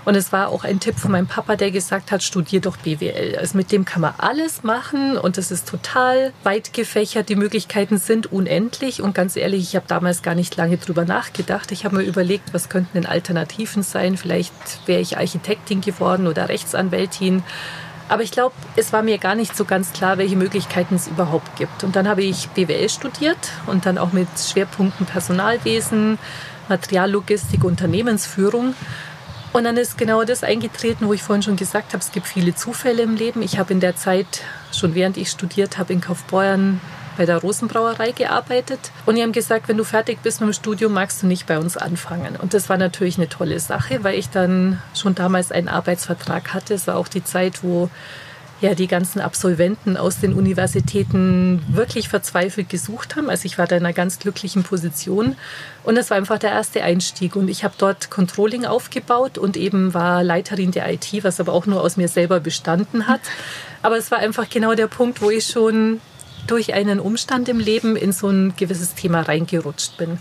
Und 0.06 0.16
es 0.16 0.32
war 0.32 0.50
auch 0.50 0.64
ein 0.64 0.80
Tipp 0.80 0.98
von 0.98 1.12
meinem 1.12 1.28
Papa, 1.28 1.56
der 1.56 1.72
gesagt 1.72 2.12
hat, 2.12 2.24
studier 2.24 2.62
doch 2.62 2.78
BWL. 2.78 3.38
Also 3.38 3.58
mit 3.58 3.72
dem 3.72 3.86
kann 3.86 4.02
man 4.02 4.14
alles 4.18 4.64
machen 4.64 5.18
und 5.18 5.38
es 5.38 5.52
ist 5.52 5.68
total 5.68 6.34
weit 6.44 6.74
gefächert. 6.74 7.30
Die 7.30 7.36
Möglichkeiten 7.36 7.98
sind 7.98 8.32
unendlich. 8.32 9.02
Und 9.02 9.16
ganz 9.16 9.36
ehrlich, 9.36 9.62
ich 9.64 9.76
habe 9.76 9.88
damals 9.88 10.22
gar 10.22 10.36
nicht 10.36 10.56
lange 10.56 10.78
drüber 10.78 11.06
nachgedacht. 11.06 11.72
Ich 11.72 11.86
habe 11.86 11.98
mir 11.98 12.04
überlegt, 12.04 12.54
was 12.54 12.70
könnten 12.70 12.92
denn 12.94 13.06
Alternativen 13.06 13.84
sein? 13.84 14.18
Vielleicht 14.18 14.54
wäre 14.86 15.02
ich 15.02 15.18
Architektin 15.18 15.82
geworden 15.82 16.28
oder 16.28 16.50
Rechtsanwältin. 16.50 17.44
Aber 18.08 18.22
ich 18.22 18.32
glaube, 18.32 18.54
es 18.76 18.94
war 18.94 19.02
mir 19.02 19.18
gar 19.18 19.34
nicht 19.34 19.58
so 19.58 19.66
ganz 19.66 19.92
klar, 19.92 20.18
welche 20.18 20.36
Möglichkeiten 20.36 20.96
es 20.96 21.08
überhaupt 21.08 21.56
gibt. 21.56 21.84
Und 21.84 21.96
dann 21.96 22.08
habe 22.08 22.22
ich 22.22 22.50
BWL 22.50 22.88
studiert 22.90 23.38
und 23.66 23.86
dann 23.88 23.98
auch 23.98 24.14
mit 24.14 24.28
Schwerpunkten 24.38 25.08
Personalwesen, 25.08 26.20
Materiallogistik, 26.70 27.64
Unternehmensführung. 27.64 28.76
Und 29.54 29.64
dann 29.64 29.78
ist 29.78 29.98
genau 29.98 30.24
das 30.26 30.44
eingetreten, 30.44 31.08
wo 31.08 31.14
ich 31.14 31.24
vorhin 31.24 31.42
schon 31.42 31.56
gesagt 31.56 31.94
habe, 31.94 32.04
es 32.04 32.12
gibt 32.12 32.28
viele 32.28 32.56
Zufälle 32.56 33.04
im 33.04 33.16
Leben. 33.16 33.42
Ich 33.42 33.58
habe 33.58 33.72
in 33.72 33.80
der 33.80 33.96
Zeit, 33.96 34.42
schon 34.74 34.96
während 34.96 35.16
ich 35.16 35.30
studiert 35.30 35.78
habe, 35.78 35.94
in 35.94 36.02
Kaufbeuern 36.02 36.82
bei 37.18 37.26
der 37.26 37.38
Rosenbrauerei 37.38 38.12
gearbeitet. 38.12 38.80
Und 39.06 39.16
die 39.16 39.22
haben 39.22 39.32
gesagt, 39.32 39.68
wenn 39.68 39.78
du 39.78 39.86
fertig 39.86 40.20
bist 40.22 40.42
mit 40.42 40.50
dem 40.50 40.54
Studium, 40.54 40.94
magst 40.94 41.24
du 41.24 41.28
nicht 41.28 41.48
bei 41.48 41.58
uns 41.58 41.78
anfangen. 41.78 42.36
Und 42.36 42.54
das 42.54 42.68
war 42.68 42.78
natürlich 42.78 43.18
eine 43.18 43.30
tolle 43.30 43.60
Sache, 43.60 44.04
weil 44.04 44.16
ich 44.16 44.30
dann 44.30 44.82
schon 44.94 45.16
damals 45.16 45.52
einen 45.52 45.70
Arbeitsvertrag 45.70 46.54
hatte. 46.54 46.74
Es 46.74 46.88
war 46.88 46.98
auch 46.98 47.08
die 47.08 47.24
Zeit, 47.24 47.64
wo 47.64 47.90
ja 48.62 48.74
die 48.74 48.88
ganzen 48.88 49.20
Absolventen 49.20 49.98
aus 49.98 50.20
den 50.20 50.34
Universitäten 50.34 51.62
wirklich 51.68 52.08
verzweifelt 52.10 52.70
gesucht 52.70 53.16
haben. 53.16 53.30
Also 53.30 53.46
ich 53.46 53.58
war 53.58 53.68
da 53.68 53.76
in 53.76 53.86
einer 53.86 53.94
ganz 53.94 54.20
glücklichen 54.20 54.64
Position 54.64 55.36
und 55.84 55.96
das 55.96 56.10
war 56.10 56.18
einfach 56.18 56.40
der 56.40 56.52
erste 56.52 56.84
Einstieg 56.84 57.36
und 57.36 57.50
ich 57.50 57.64
habe 57.64 57.76
dort 57.78 58.10
Controlling 58.10 58.66
aufgebaut 58.66 59.38
und 59.38 59.58
eben 59.58 59.94
war 59.94 60.24
Leiterin 60.24 60.72
der 60.72 60.92
IT, 60.92 61.24
was 61.24 61.40
aber 61.40 61.54
auch 61.54 61.66
nur 61.66 61.82
aus 61.82 61.98
mir 61.98 62.08
selber 62.08 62.40
bestanden 62.40 63.08
hat. 63.08 63.22
Aber 63.82 63.98
es 63.98 64.10
war 64.10 64.20
einfach 64.20 64.50
genau 64.50 64.74
der 64.74 64.88
Punkt, 64.88 65.22
wo 65.22 65.30
ich 65.30 65.46
schon 65.46 66.00
durch 66.48 66.74
einen 66.74 67.00
Umstand 67.00 67.50
im 67.50 67.60
Leben 67.60 67.96
in 67.96 68.12
so 68.12 68.30
ein 68.30 68.56
gewisses 68.56 68.94
Thema 68.94 69.22
reingerutscht 69.22 69.98
bin. 69.98 70.20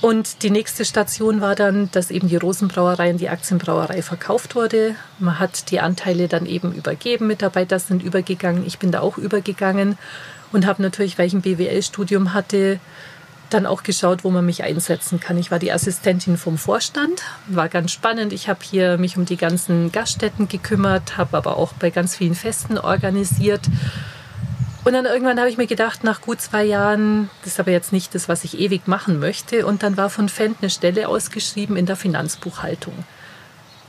Und 0.00 0.42
die 0.42 0.50
nächste 0.50 0.86
Station 0.86 1.42
war 1.42 1.54
dann, 1.54 1.90
dass 1.92 2.10
eben 2.10 2.28
die 2.28 2.36
Rosenbrauerei 2.36 3.10
in 3.10 3.18
die 3.18 3.28
Aktienbrauerei 3.28 4.00
verkauft 4.00 4.54
wurde. 4.54 4.94
Man 5.18 5.38
hat 5.38 5.70
die 5.70 5.80
Anteile 5.80 6.26
dann 6.26 6.46
eben 6.46 6.72
übergeben, 6.72 7.26
Mitarbeiter 7.26 7.78
sind 7.78 8.02
übergegangen, 8.02 8.66
ich 8.66 8.78
bin 8.78 8.92
da 8.92 9.00
auch 9.00 9.18
übergegangen 9.18 9.98
und 10.52 10.66
habe 10.66 10.82
natürlich, 10.82 11.18
weil 11.18 11.26
ich 11.26 11.34
ein 11.34 11.42
BWL-Studium 11.42 12.32
hatte, 12.32 12.80
dann 13.50 13.66
auch 13.66 13.82
geschaut, 13.82 14.24
wo 14.24 14.30
man 14.30 14.46
mich 14.46 14.62
einsetzen 14.62 15.20
kann. 15.20 15.36
Ich 15.36 15.50
war 15.50 15.58
die 15.58 15.72
Assistentin 15.72 16.36
vom 16.36 16.56
Vorstand, 16.56 17.22
war 17.48 17.68
ganz 17.68 17.90
spannend. 17.90 18.32
Ich 18.32 18.48
habe 18.48 18.60
hier 18.62 18.96
mich 18.96 19.16
um 19.16 19.24
die 19.24 19.36
ganzen 19.36 19.92
Gaststätten 19.92 20.48
gekümmert, 20.48 21.18
habe 21.18 21.36
aber 21.36 21.56
auch 21.56 21.72
bei 21.74 21.90
ganz 21.90 22.16
vielen 22.16 22.36
Festen 22.36 22.78
organisiert 22.78 23.62
und 24.84 24.92
dann 24.92 25.04
irgendwann 25.04 25.38
habe 25.38 25.50
ich 25.50 25.58
mir 25.58 25.66
gedacht, 25.66 26.04
nach 26.04 26.20
gut 26.22 26.40
zwei 26.40 26.64
Jahren, 26.64 27.28
das 27.42 27.54
ist 27.54 27.60
aber 27.60 27.70
jetzt 27.70 27.92
nicht 27.92 28.14
das, 28.14 28.28
was 28.28 28.44
ich 28.44 28.58
ewig 28.58 28.86
machen 28.86 29.18
möchte. 29.18 29.66
Und 29.66 29.82
dann 29.82 29.96
war 29.96 30.10
von 30.10 30.28
Fendt 30.28 30.58
eine 30.60 30.70
Stelle 30.70 31.08
ausgeschrieben 31.08 31.76
in 31.76 31.86
der 31.86 31.96
Finanzbuchhaltung. 31.96 32.94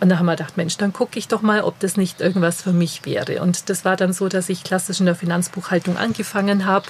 Und 0.02 0.10
da 0.10 0.18
haben 0.18 0.26
wir 0.26 0.36
gedacht, 0.36 0.58
Mensch, 0.58 0.78
dann 0.78 0.94
gucke 0.94 1.20
ich 1.20 1.28
doch 1.28 1.44
mal, 1.44 1.62
ob 1.62 1.80
das 1.80 1.96
nicht 1.96 2.22
irgendwas 2.22 2.64
für 2.64 2.74
mich 2.74 3.06
wäre. 3.06 3.42
Und 3.42 3.70
das 3.70 3.86
war 3.86 3.96
dann 3.96 4.14
so, 4.14 4.30
dass 4.30 4.50
ich 4.50 4.64
klassisch 4.64 5.00
in 5.00 5.06
der 5.06 5.16
Finanzbuchhaltung 5.16 5.96
angefangen 5.96 6.66
habe. 6.66 6.88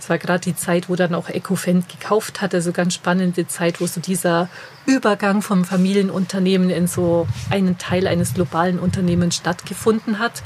Es 0.00 0.10
war 0.10 0.18
gerade 0.18 0.40
die 0.40 0.56
Zeit, 0.56 0.88
wo 0.88 0.96
dann 0.96 1.14
auch 1.14 1.28
EcoFend 1.28 1.88
gekauft 1.88 2.40
hat, 2.42 2.54
also 2.54 2.72
ganz 2.72 2.94
spannende 2.94 3.46
Zeit, 3.46 3.80
wo 3.80 3.86
so 3.86 4.00
dieser 4.00 4.48
Übergang 4.86 5.40
vom 5.40 5.64
Familienunternehmen 5.64 6.70
in 6.70 6.88
so 6.88 7.28
einen 7.48 7.78
Teil 7.78 8.08
eines 8.08 8.34
globalen 8.34 8.80
Unternehmens 8.80 9.36
stattgefunden 9.36 10.18
hat. 10.18 10.42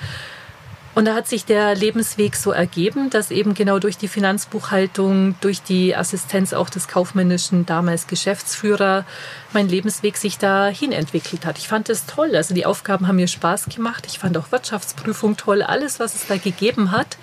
Und 0.94 1.06
da 1.06 1.14
hat 1.14 1.26
sich 1.26 1.46
der 1.46 1.74
Lebensweg 1.74 2.36
so 2.36 2.50
ergeben, 2.50 3.08
dass 3.08 3.30
eben 3.30 3.54
genau 3.54 3.78
durch 3.78 3.96
die 3.96 4.08
Finanzbuchhaltung, 4.08 5.36
durch 5.40 5.62
die 5.62 5.96
Assistenz 5.96 6.52
auch 6.52 6.68
des 6.68 6.86
kaufmännischen 6.86 7.64
damals 7.64 8.06
Geschäftsführer, 8.06 9.06
mein 9.54 9.68
Lebensweg 9.68 10.18
sich 10.18 10.36
dahin 10.36 10.92
entwickelt 10.92 11.46
hat. 11.46 11.56
Ich 11.56 11.66
fand 11.66 11.88
es 11.88 12.04
toll. 12.04 12.36
Also 12.36 12.52
die 12.52 12.66
Aufgaben 12.66 13.08
haben 13.08 13.16
mir 13.16 13.28
Spaß 13.28 13.66
gemacht. 13.74 14.04
Ich 14.06 14.18
fand 14.18 14.36
auch 14.36 14.52
Wirtschaftsprüfung 14.52 15.38
toll. 15.38 15.62
Alles, 15.62 15.98
was 15.98 16.14
es 16.14 16.26
da 16.26 16.36
gegeben 16.36 16.92
hat. 16.92 17.16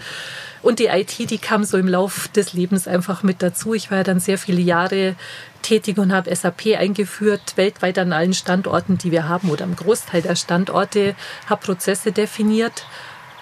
Und 0.63 0.79
die 0.79 0.87
IT, 0.87 1.29
die 1.29 1.37
kam 1.37 1.63
so 1.63 1.77
im 1.77 1.87
Lauf 1.87 2.27
des 2.29 2.53
Lebens 2.53 2.87
einfach 2.87 3.21
mit 3.21 3.41
dazu. 3.43 3.75
Ich 3.75 3.91
war 3.91 3.99
ja 3.99 4.03
dann 4.03 4.19
sehr 4.19 4.39
viele 4.39 4.61
Jahre 4.61 5.15
tätig 5.61 5.99
und 5.99 6.11
habe 6.11 6.35
SAP 6.35 6.75
eingeführt, 6.77 7.53
weltweit 7.55 7.99
an 7.99 8.13
allen 8.13 8.33
Standorten, 8.33 8.97
die 8.97 9.11
wir 9.11 9.29
haben 9.29 9.51
oder 9.51 9.63
am 9.63 9.75
Großteil 9.75 10.21
der 10.21 10.35
Standorte, 10.35 11.15
habe 11.47 11.61
Prozesse 11.61 12.11
definiert 12.11 12.85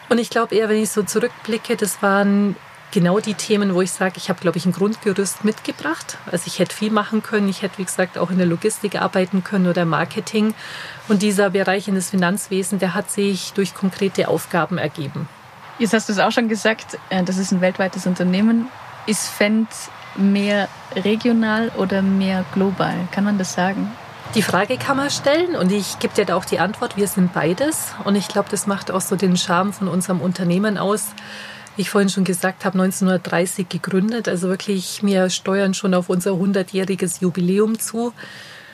und 0.10 0.18
ich 0.18 0.30
glaube 0.30 0.56
eher, 0.56 0.70
wenn 0.70 0.82
ich 0.82 0.90
so 0.90 1.04
zurückblicke, 1.04 1.76
das 1.76 2.02
waren 2.02 2.56
genau 2.92 3.20
die 3.20 3.34
Themen, 3.34 3.74
wo 3.74 3.82
ich 3.82 3.92
sage, 3.92 4.14
ich 4.18 4.30
habe, 4.30 4.40
glaube 4.40 4.58
ich, 4.58 4.66
ein 4.66 4.72
Grundgerüst 4.72 5.44
mitgebracht. 5.44 6.18
Also 6.26 6.46
ich 6.48 6.60
hätte 6.60 6.76
viel 6.76 6.92
machen 6.92 7.22
können. 7.24 7.50
Ich 7.50 7.62
hätte, 7.62 7.78
wie 7.78 7.84
gesagt, 7.84 8.18
auch 8.18 8.32
in 8.32 8.38
der 8.38 8.48
Logistik 8.48 9.00
arbeiten 9.00 9.44
können 9.44 9.68
oder 9.68 9.86
Marketing. 9.86 10.54
Und 11.08 11.22
dieser 11.22 11.50
Bereich 11.50 11.88
in 11.88 11.96
das 11.96 12.10
Finanzwesen, 12.10 12.80
der 12.80 12.94
hat 12.94 13.12
sich 13.12 13.54
durch 13.54 13.74
konkrete 13.74 14.28
Aufgaben 14.28 14.78
ergeben. 14.78 15.28
Jetzt 15.80 15.94
hast 15.94 16.10
du 16.10 16.14
es 16.14 16.20
auch 16.20 16.32
schon 16.32 16.50
gesagt, 16.50 16.98
äh, 17.10 17.24
das 17.24 17.38
ist 17.38 17.52
ein 17.52 17.62
weltweites 17.62 18.08
Unternehmen. 18.08 18.68
Ist 19.06 19.28
Fendt 19.28 19.70
mehr 20.16 20.68
regional 20.96 21.70
oder 21.78 22.02
mehr 22.02 22.46
global? 22.54 22.96
Kann 23.12 23.26
man 23.26 23.38
das 23.38 23.54
sagen? 23.54 23.92
Die 24.36 24.41
Frage 24.43 24.77
kann 24.77 24.98
man 24.98 25.10
stellen 25.10 25.55
und 25.55 25.72
ich 25.72 26.00
gebe 26.00 26.13
dir 26.13 26.25
da 26.25 26.36
auch 26.36 26.46
die 26.46 26.60
Antwort, 26.60 26.98
wir 26.98 27.07
sind 27.07 27.34
beides. 27.34 27.93
Und 28.03 28.15
ich 28.15 28.27
glaube, 28.27 28.50
das 28.51 28.67
macht 28.67 28.91
auch 28.91 29.01
so 29.01 29.15
den 29.15 29.38
Charme 29.38 29.74
von 29.74 29.88
unserem 29.88 30.22
Unternehmen 30.22 30.77
aus. 30.77 31.07
Wie 31.75 31.81
ich 31.84 31.89
vorhin 31.89 32.10
schon 32.10 32.24
gesagt 32.24 32.65
habe, 32.65 32.77
1930 32.77 33.69
gegründet, 33.69 34.27
also 34.27 34.50
wirklich, 34.50 35.01
wir 35.03 35.29
steuern 35.29 35.74
schon 35.74 35.93
auf 35.93 36.10
unser 36.10 36.31
100-jähriges 36.31 37.22
Jubiläum 37.22 37.79
zu. 37.79 38.13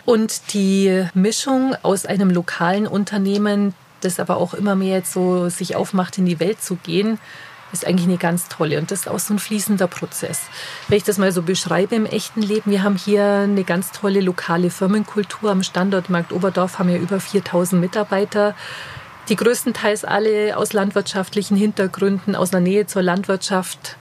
Und 0.05 0.53
die 0.53 1.05
Mischung 1.13 1.75
aus 1.81 2.05
einem 2.05 2.29
lokalen 2.29 2.87
Unternehmen, 2.87 3.73
das 4.01 4.19
aber 4.19 4.37
auch 4.37 4.53
immer 4.53 4.75
mehr 4.75 4.97
jetzt 4.97 5.13
so 5.13 5.49
sich 5.49 5.75
aufmacht, 5.75 6.17
in 6.17 6.25
die 6.25 6.39
Welt 6.39 6.61
zu 6.61 6.75
gehen, 6.75 7.19
ist 7.73 7.85
eigentlich 7.85 8.07
eine 8.07 8.17
ganz 8.17 8.47
tolle. 8.47 8.77
Und 8.77 8.91
das 8.91 9.01
ist 9.01 9.07
auch 9.09 9.19
so 9.19 9.33
ein 9.33 9.39
fließender 9.39 9.87
Prozess. 9.87 10.41
Wenn 10.87 10.97
ich 10.97 11.03
das 11.03 11.17
mal 11.17 11.31
so 11.31 11.41
beschreibe 11.41 11.95
im 11.95 12.05
echten 12.05 12.41
Leben, 12.41 12.71
wir 12.71 12.83
haben 12.83 12.95
hier 12.95 13.25
eine 13.25 13.63
ganz 13.63 13.91
tolle 13.91 14.21
lokale 14.21 14.69
Firmenkultur 14.69 15.51
am 15.51 15.63
Standort 15.63 16.09
Markt 16.09 16.31
Oberdorf, 16.31 16.79
haben 16.79 16.89
ja 16.89 16.97
über 16.97 17.19
4000 17.19 17.81
Mitarbeiter. 17.81 18.55
Die 19.29 19.35
größtenteils 19.35 20.05
alle 20.05 20.57
aus 20.57 20.73
landwirtschaftlichen 20.73 21.57
Hintergründen, 21.57 22.35
aus 22.35 22.53
einer 22.53 22.61
Nähe 22.61 22.87
zur 22.87 23.01
Landwirtschaft 23.01 23.97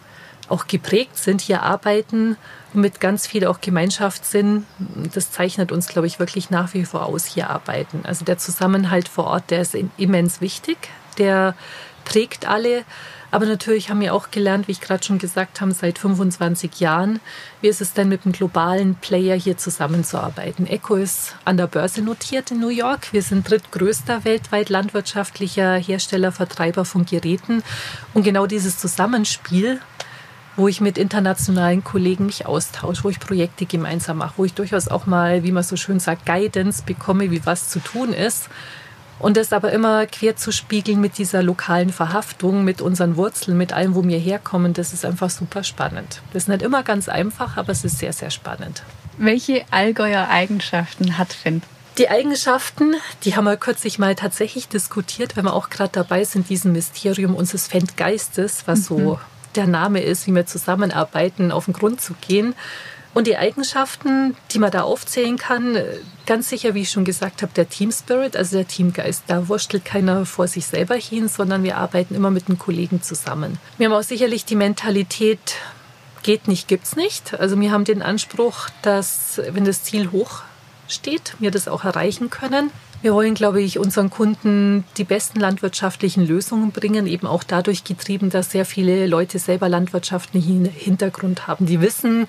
auch 0.49 0.67
geprägt 0.67 1.17
sind, 1.17 1.41
hier 1.41 1.62
arbeiten 1.62 2.37
mit 2.75 3.00
ganz 3.00 3.26
viel 3.26 3.47
auch 3.47 3.61
Gemeinschaftssinn. 3.61 4.67
Das 5.14 5.31
zeichnet 5.31 5.73
uns, 5.73 5.88
glaube 5.88 6.07
ich, 6.07 6.19
wirklich 6.19 6.50
nach 6.50 6.75
wie 6.75 6.85
vor 6.85 7.07
aus, 7.07 7.25
hier 7.25 7.50
arbeiten. 7.50 8.00
Also 8.05 8.25
der 8.25 8.38
Zusammenhalt 8.38 9.09
vor 9.09 9.25
Ort, 9.25 9.50
der 9.50 9.62
ist 9.62 9.76
immens 9.97 10.41
wichtig. 10.41 10.76
Der 11.19 11.55
prägt 12.05 12.47
alle. 12.49 12.85
Aber 13.33 13.47
natürlich 13.47 13.89
haben 13.89 14.01
wir 14.01 14.15
auch 14.15 14.31
gelernt, 14.31 14.69
wie 14.69 14.73
ich 14.73 14.83
gerade 14.83 15.03
schon 15.03 15.19
gesagt 15.19 15.62
habe, 15.62 15.73
seit 15.73 15.99
25 15.99 16.79
Jahren, 16.81 17.19
wie 17.62 17.69
ist 17.69 17.81
es 17.81 17.95
denn 17.95 18.11
mit 18.11 18.25
einem 18.25 18.33
globalen 18.35 18.95
Player 18.95 19.35
hier 19.35 19.57
zusammenzuarbeiten. 19.57 20.67
Eco 20.67 20.97
ist 20.97 21.35
an 21.47 21.57
der 21.57 21.67
Börse 21.67 22.03
notiert 22.03 22.51
in 22.51 22.61
New 22.61 22.69
York. 22.69 23.11
Wir 23.15 23.23
sind 23.23 23.49
drittgrößter 23.49 24.27
weltweit 24.27 24.69
landwirtschaftlicher 24.69 25.77
Hersteller, 25.77 26.31
Vertreiber 26.31 26.85
von 26.85 27.07
Geräten. 27.07 27.62
Und 28.12 28.23
genau 28.23 28.47
dieses 28.47 28.79
Zusammenspiel 28.79 29.81
wo 30.55 30.69
ich 30.69 30.83
mit 30.83 30.99
internationalen 30.99 31.83
Kollegen 31.83 32.27
mich 32.27 32.45
austausche, 32.45 33.05
wo 33.05 33.09
ich 33.09 33.19
Projekte 33.19 33.65
gemeinsam 33.65 34.19
mache, 34.19 34.35
wo 34.37 34.45
ich 34.45 34.53
durchaus 34.53 34.89
auch 34.89 35.07
mal, 35.07 35.45
wie 35.45 35.51
man 35.51 35.62
so 35.62 35.77
schön 35.77 35.99
sagt, 35.99 36.27
Guidance 36.27 36.83
bekomme, 36.85 37.31
wie 37.31 37.47
was 37.47 37.71
zu 37.71 37.79
tun 37.79 38.12
ist, 38.12 38.51
und 39.23 39.37
das 39.37 39.52
aber 39.52 39.73
immer 39.73 40.05
quer 40.07 40.37
zu 40.37 40.52
spiegeln 40.52 41.00
mit 41.00 41.17
dieser 41.17 41.43
lokalen 41.43 41.93
Verhaftung, 41.93 42.64
mit 42.64 42.83
unseren 42.83 43.17
Wurzeln, 43.17 43.57
mit 43.57 43.73
allem, 43.73 43.95
wo 43.95 44.05
wir 44.05 44.19
herkommen, 44.19 44.75
das 44.75 44.93
ist 44.93 45.05
einfach 45.05 45.31
super 45.31 45.62
spannend. 45.62 46.21
Das 46.33 46.45
ist 46.45 46.49
nicht 46.49 46.61
immer 46.61 46.83
ganz 46.83 47.09
einfach, 47.09 47.57
aber 47.57 47.71
es 47.71 47.85
ist 47.85 47.99
sehr, 47.99 48.12
sehr 48.12 48.31
spannend. 48.31 48.83
Welche 49.19 49.64
Allgäuer 49.71 50.29
Eigenschaften 50.29 51.19
hat 51.19 51.33
Finn? 51.33 51.62
Die 51.99 52.09
Eigenschaften, 52.09 52.97
die 53.25 53.37
haben 53.37 53.45
wir 53.45 53.57
kürzlich 53.57 53.99
mal 53.99 54.17
tatsächlich 54.17 54.67
diskutiert, 54.67 55.37
wenn 55.37 55.45
wir 55.45 55.52
auch 55.52 55.71
gerade 55.71 55.93
dabei 55.93 56.25
sind, 56.25 56.49
diesem 56.49 56.73
Mysterium 56.73 57.37
unseres 57.37 57.69
Fendgeistes, 57.69 58.64
was 58.67 58.81
mhm. 58.81 58.85
so 58.85 59.21
der 59.55 59.67
Name 59.67 60.00
ist, 60.00 60.26
wie 60.26 60.35
wir 60.35 60.47
zusammenarbeiten, 60.47 61.52
auf 61.52 61.67
den 61.67 61.75
Grund 61.75 62.00
zu 62.00 62.14
gehen. 62.26 62.55
Und 63.14 63.26
die 63.26 63.37
Eigenschaften, 63.37 64.37
die 64.52 64.59
man 64.59 64.71
da 64.71 64.83
aufzählen 64.83 65.37
kann, 65.37 65.76
ganz 66.25 66.49
sicher, 66.49 66.75
wie 66.75 66.83
ich 66.83 66.90
schon 66.90 67.04
gesagt 67.04 67.42
habe, 67.42 67.52
der 67.54 67.69
Team 67.69 67.92
Spirit, 67.92 68.37
also 68.37 68.57
der 68.57 68.66
Teamgeist. 68.66 69.25
Da 69.26 69.49
wurstelt 69.49 69.85
keiner 69.85 70.25
vor 70.25 70.49
sich 70.49 70.66
selber 70.66 70.95
hin, 70.95 71.28
sondern 71.28 71.62
wir 71.62 71.76
arbeiten 71.76 72.14
immer 72.14 72.31
mit 72.31 72.49
den 72.49 72.59
Kollegen 72.59 73.02
zusammen. 73.02 73.59
Wir 73.76 73.87
haben 73.87 73.95
auch 73.95 74.02
sicherlich 74.02 74.47
die 74.47 74.57
Mentalität, 74.57 75.57
geht 76.23 76.49
nicht, 76.49 76.69
gibt's 76.69 76.97
nicht. 76.97 77.35
Also 77.38 77.61
wir 77.61 77.71
haben 77.71 77.85
den 77.85 78.00
Anspruch, 78.00 78.69
dass, 78.81 79.40
wenn 79.50 79.64
das 79.64 79.83
Ziel 79.83 80.11
hoch 80.11 80.42
steht, 80.88 81.35
wir 81.38 81.50
das 81.50 81.69
auch 81.69 81.85
erreichen 81.85 82.31
können. 82.31 82.71
Wir 83.02 83.14
wollen, 83.14 83.35
glaube 83.35 83.61
ich, 83.61 83.81
unseren 83.81 84.11
Kunden 84.11 84.85
die 84.97 85.02
besten 85.02 85.40
landwirtschaftlichen 85.40 86.25
Lösungen 86.25 86.71
bringen, 86.71 87.09
eben 87.09 87.26
auch 87.26 87.42
dadurch 87.42 87.83
getrieben, 87.83 88.31
dass 88.31 88.52
sehr 88.52 88.64
viele 88.64 89.09
Leute 89.09 89.40
selber 89.40 89.69
landwirtschaftlichen 89.69 90.66
Hintergrund 90.66 91.49
haben. 91.49 91.66
Die 91.66 91.81
wissen, 91.81 92.28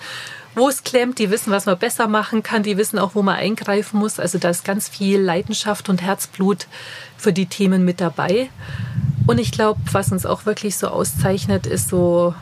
wo 0.56 0.70
es 0.70 0.84
klemmt, 0.84 1.20
die 1.20 1.30
wissen, 1.32 1.52
was 1.52 1.66
man 1.66 1.78
besser 1.78 2.08
machen 2.08 2.44
kann, 2.44 2.64
die 2.64 2.78
wissen 2.78 3.00
auch, 3.00 3.16
wo 3.16 3.22
man 3.22 3.36
eingreifen 3.36 4.00
muss. 4.00 4.20
Also 4.20 4.38
da 4.38 4.50
ist 4.50 4.66
ganz 4.66 4.88
viel 4.90 5.20
Leidenschaft 5.20 5.90
und 5.90 6.02
Herzblut 6.02 6.68
für 7.18 7.34
die 7.34 7.48
Themen 7.48 7.84
mit 7.86 8.02
dabei. 8.02 8.50
Und 9.26 9.40
ich 9.40 9.52
glaube, 9.52 9.80
was 9.92 10.12
uns 10.12 10.26
auch 10.26 10.46
wirklich 10.46 10.78
so 10.78 10.88
auszeichnet, 10.88 11.66
ist 11.66 11.90
so 11.90 12.36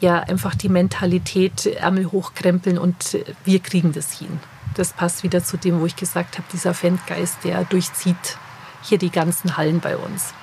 ja 0.00 0.20
einfach 0.20 0.54
die 0.54 0.68
Mentalität, 0.68 1.66
Ärmel 1.66 2.10
hochkrempeln 2.12 2.78
und 2.78 3.18
wir 3.44 3.60
kriegen 3.60 3.92
das 3.92 4.18
hin. 4.18 4.40
Das 4.74 4.92
passt 4.92 5.22
wieder 5.22 5.42
zu 5.42 5.56
dem, 5.56 5.80
wo 5.80 5.86
ich 5.86 5.96
gesagt 5.96 6.36
habe, 6.36 6.46
dieser 6.52 6.74
Fangeist, 6.74 7.38
der 7.44 7.64
durchzieht 7.64 8.36
hier 8.82 8.98
die 8.98 9.10
ganzen 9.10 9.56
Hallen 9.56 9.80
bei 9.80 9.96
uns. 9.96 10.34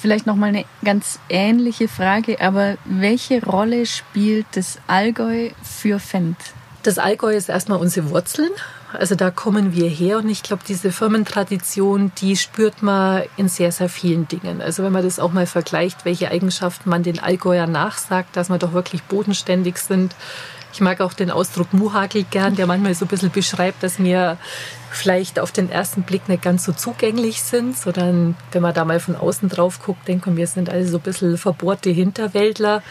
Vielleicht 0.00 0.26
noch 0.26 0.36
mal 0.36 0.46
eine 0.46 0.64
ganz 0.82 1.18
ähnliche 1.28 1.86
Frage, 1.86 2.40
aber 2.40 2.78
welche 2.86 3.44
Rolle 3.44 3.84
spielt 3.84 4.46
das 4.52 4.78
Allgäu 4.86 5.50
für 5.62 5.98
Fendt? 5.98 6.38
Das 6.82 6.98
Allgäu 6.98 7.36
ist 7.36 7.50
erstmal 7.50 7.78
unsere 7.78 8.08
Wurzeln. 8.08 8.50
Also 8.94 9.14
da 9.14 9.30
kommen 9.30 9.74
wir 9.74 9.88
her 9.88 10.16
und 10.16 10.30
ich 10.30 10.42
glaube, 10.42 10.62
diese 10.66 10.90
Firmentradition, 10.90 12.12
die 12.18 12.36
spürt 12.36 12.82
man 12.82 13.24
in 13.36 13.48
sehr, 13.48 13.72
sehr 13.72 13.90
vielen 13.90 14.26
Dingen. 14.26 14.62
Also 14.62 14.82
wenn 14.82 14.92
man 14.92 15.04
das 15.04 15.20
auch 15.20 15.32
mal 15.32 15.46
vergleicht, 15.46 16.06
welche 16.06 16.30
Eigenschaften 16.30 16.88
man 16.88 17.02
den 17.02 17.20
Allgäuer 17.20 17.66
nachsagt, 17.66 18.36
dass 18.36 18.48
wir 18.48 18.58
doch 18.58 18.72
wirklich 18.72 19.02
bodenständig 19.02 19.76
sind. 19.76 20.14
Ich 20.72 20.80
mag 20.80 21.00
auch 21.00 21.12
den 21.12 21.30
Ausdruck 21.30 21.72
Muhagel 21.72 22.24
gern, 22.30 22.56
der 22.56 22.66
manchmal 22.66 22.94
so 22.94 23.04
ein 23.04 23.08
bisschen 23.08 23.30
beschreibt, 23.30 23.82
dass 23.82 23.98
wir 23.98 24.38
vielleicht 24.90 25.38
auf 25.38 25.52
den 25.52 25.70
ersten 25.70 26.02
Blick 26.02 26.28
nicht 26.28 26.42
ganz 26.42 26.64
so 26.64 26.72
zugänglich 26.72 27.42
sind, 27.42 27.76
sondern 27.76 28.36
wenn 28.52 28.62
man 28.62 28.74
da 28.74 28.84
mal 28.84 29.00
von 29.00 29.16
außen 29.16 29.48
drauf 29.48 29.80
guckt, 29.84 30.06
denkt 30.08 30.26
man, 30.26 30.36
wir 30.36 30.46
sind 30.46 30.70
alle 30.70 30.86
so 30.86 30.98
ein 30.98 31.02
bisschen 31.02 31.38
verbohrte 31.38 31.90
Hinterwäldler. 31.90 32.82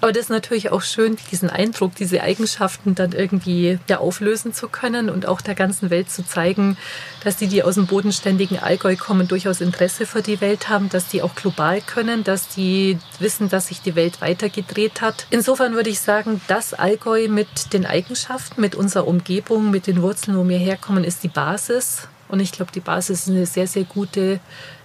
Aber 0.00 0.12
das 0.12 0.24
ist 0.24 0.30
natürlich 0.30 0.70
auch 0.70 0.82
schön, 0.82 1.16
diesen 1.30 1.50
Eindruck, 1.50 1.94
diese 1.94 2.22
Eigenschaften 2.22 2.94
dann 2.94 3.12
irgendwie 3.12 3.78
ja, 3.88 3.98
auflösen 3.98 4.54
zu 4.54 4.68
können 4.68 5.10
und 5.10 5.26
auch 5.26 5.40
der 5.40 5.54
ganzen 5.54 5.90
Welt 5.90 6.10
zu 6.10 6.24
zeigen, 6.24 6.78
dass 7.22 7.36
die, 7.36 7.48
die 7.48 7.62
aus 7.62 7.74
dem 7.74 7.86
bodenständigen 7.86 8.58
Allgäu 8.58 8.96
kommen, 8.96 9.28
durchaus 9.28 9.60
Interesse 9.60 10.06
für 10.06 10.22
die 10.22 10.40
Welt 10.40 10.68
haben, 10.68 10.88
dass 10.88 11.08
die 11.08 11.22
auch 11.22 11.34
global 11.34 11.82
können, 11.82 12.24
dass 12.24 12.48
die 12.48 12.98
wissen, 13.18 13.50
dass 13.50 13.66
sich 13.66 13.82
die 13.82 13.94
Welt 13.94 14.22
weitergedreht 14.22 15.02
hat. 15.02 15.26
Insofern 15.30 15.74
würde 15.74 15.90
ich 15.90 16.00
sagen, 16.00 16.40
das 16.48 16.72
Allgäu 16.72 17.28
mit 17.28 17.74
den 17.74 17.84
Eigenschaften, 17.84 18.60
mit 18.60 18.74
unserer 18.74 19.06
Umgebung, 19.06 19.70
mit 19.70 19.86
den 19.86 20.00
Wurzeln, 20.00 20.36
wo 20.36 20.48
wir 20.48 20.58
herkommen, 20.58 21.04
ist 21.04 21.22
die 21.22 21.28
Basis. 21.28 22.08
Und 22.28 22.40
ich 22.40 22.52
glaube, 22.52 22.72
die 22.72 22.80
Basis 22.80 23.22
ist 23.22 23.28
eine 23.28 23.44
sehr, 23.44 23.66
sehr 23.66 23.84
gute, 23.84 24.40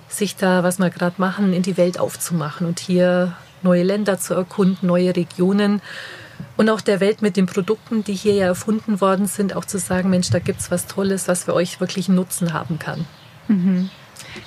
sich 0.10 0.36
da, 0.36 0.64
was 0.64 0.80
wir 0.80 0.90
gerade 0.90 1.16
machen, 1.18 1.54
in 1.54 1.62
die 1.62 1.78
Welt 1.78 2.00
aufzumachen 2.00 2.68
und 2.68 2.80
hier 2.80 3.36
neue 3.62 3.84
Länder 3.84 4.20
zu 4.20 4.34
erkunden, 4.34 4.88
neue 4.88 5.16
Regionen 5.16 5.82
und 6.58 6.70
auch 6.70 6.82
der 6.82 7.00
Welt 7.00 7.22
mit 7.22 7.38
den 7.38 7.46
Produkten, 7.46 8.04
die 8.04 8.14
hier 8.14 8.34
ja 8.34 8.46
erfunden 8.46 9.02
worden 9.02 9.28
sind, 9.28 9.56
auch 9.56 9.66
zu 9.66 9.78
sagen, 9.78 10.10
Mensch, 10.10 10.30
da 10.30 10.40
gibt 10.40 10.60
es 10.60 10.72
was 10.72 10.88
Tolles, 10.88 11.28
was 11.28 11.46
für 11.46 11.54
euch 11.54 11.80
wirklich 11.80 12.08
einen 12.08 12.18
Nutzen 12.18 12.54
haben 12.54 12.80
kann. 12.80 13.06
Mhm. 13.48 13.90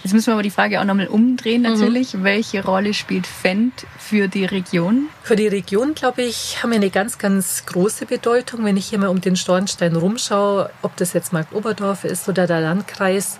Jetzt 0.03 0.13
müssen 0.13 0.27
wir 0.27 0.35
aber 0.35 0.43
die 0.43 0.51
Frage 0.51 0.81
auch 0.81 0.85
nochmal 0.85 1.09
umdrehen 1.09 1.63
natürlich. 1.63 2.15
Mhm. 2.15 2.25
Welche 2.25 2.65
Rolle 2.65 2.95
spielt 2.95 3.27
Fendt 3.27 3.87
für 3.99 4.29
die 4.29 4.45
Region? 4.45 5.09
Für 5.23 5.37
die 5.37 5.49
Region, 5.49 5.95
glaube 5.95 6.23
ich, 6.23 6.63
haben 6.63 6.71
wir 6.71 6.77
eine 6.77 6.91
ganz, 6.91 7.19
ganz 7.19 7.65
große 7.67 8.07
Bedeutung. 8.07 8.65
Wenn 8.65 8.77
ich 8.77 8.87
hier 8.87 8.99
mal 8.99 9.09
um 9.09 9.21
den 9.21 9.37
Stornstein 9.37 9.97
rumschaue, 9.97 10.71
ob 10.83 10.97
das 10.97 11.13
jetzt 11.13 11.33
Markt 11.33 11.55
Oberdorf 11.55 12.05
ist 12.05 12.29
oder 12.29 12.47
der 12.47 12.61
Landkreis, 12.61 13.39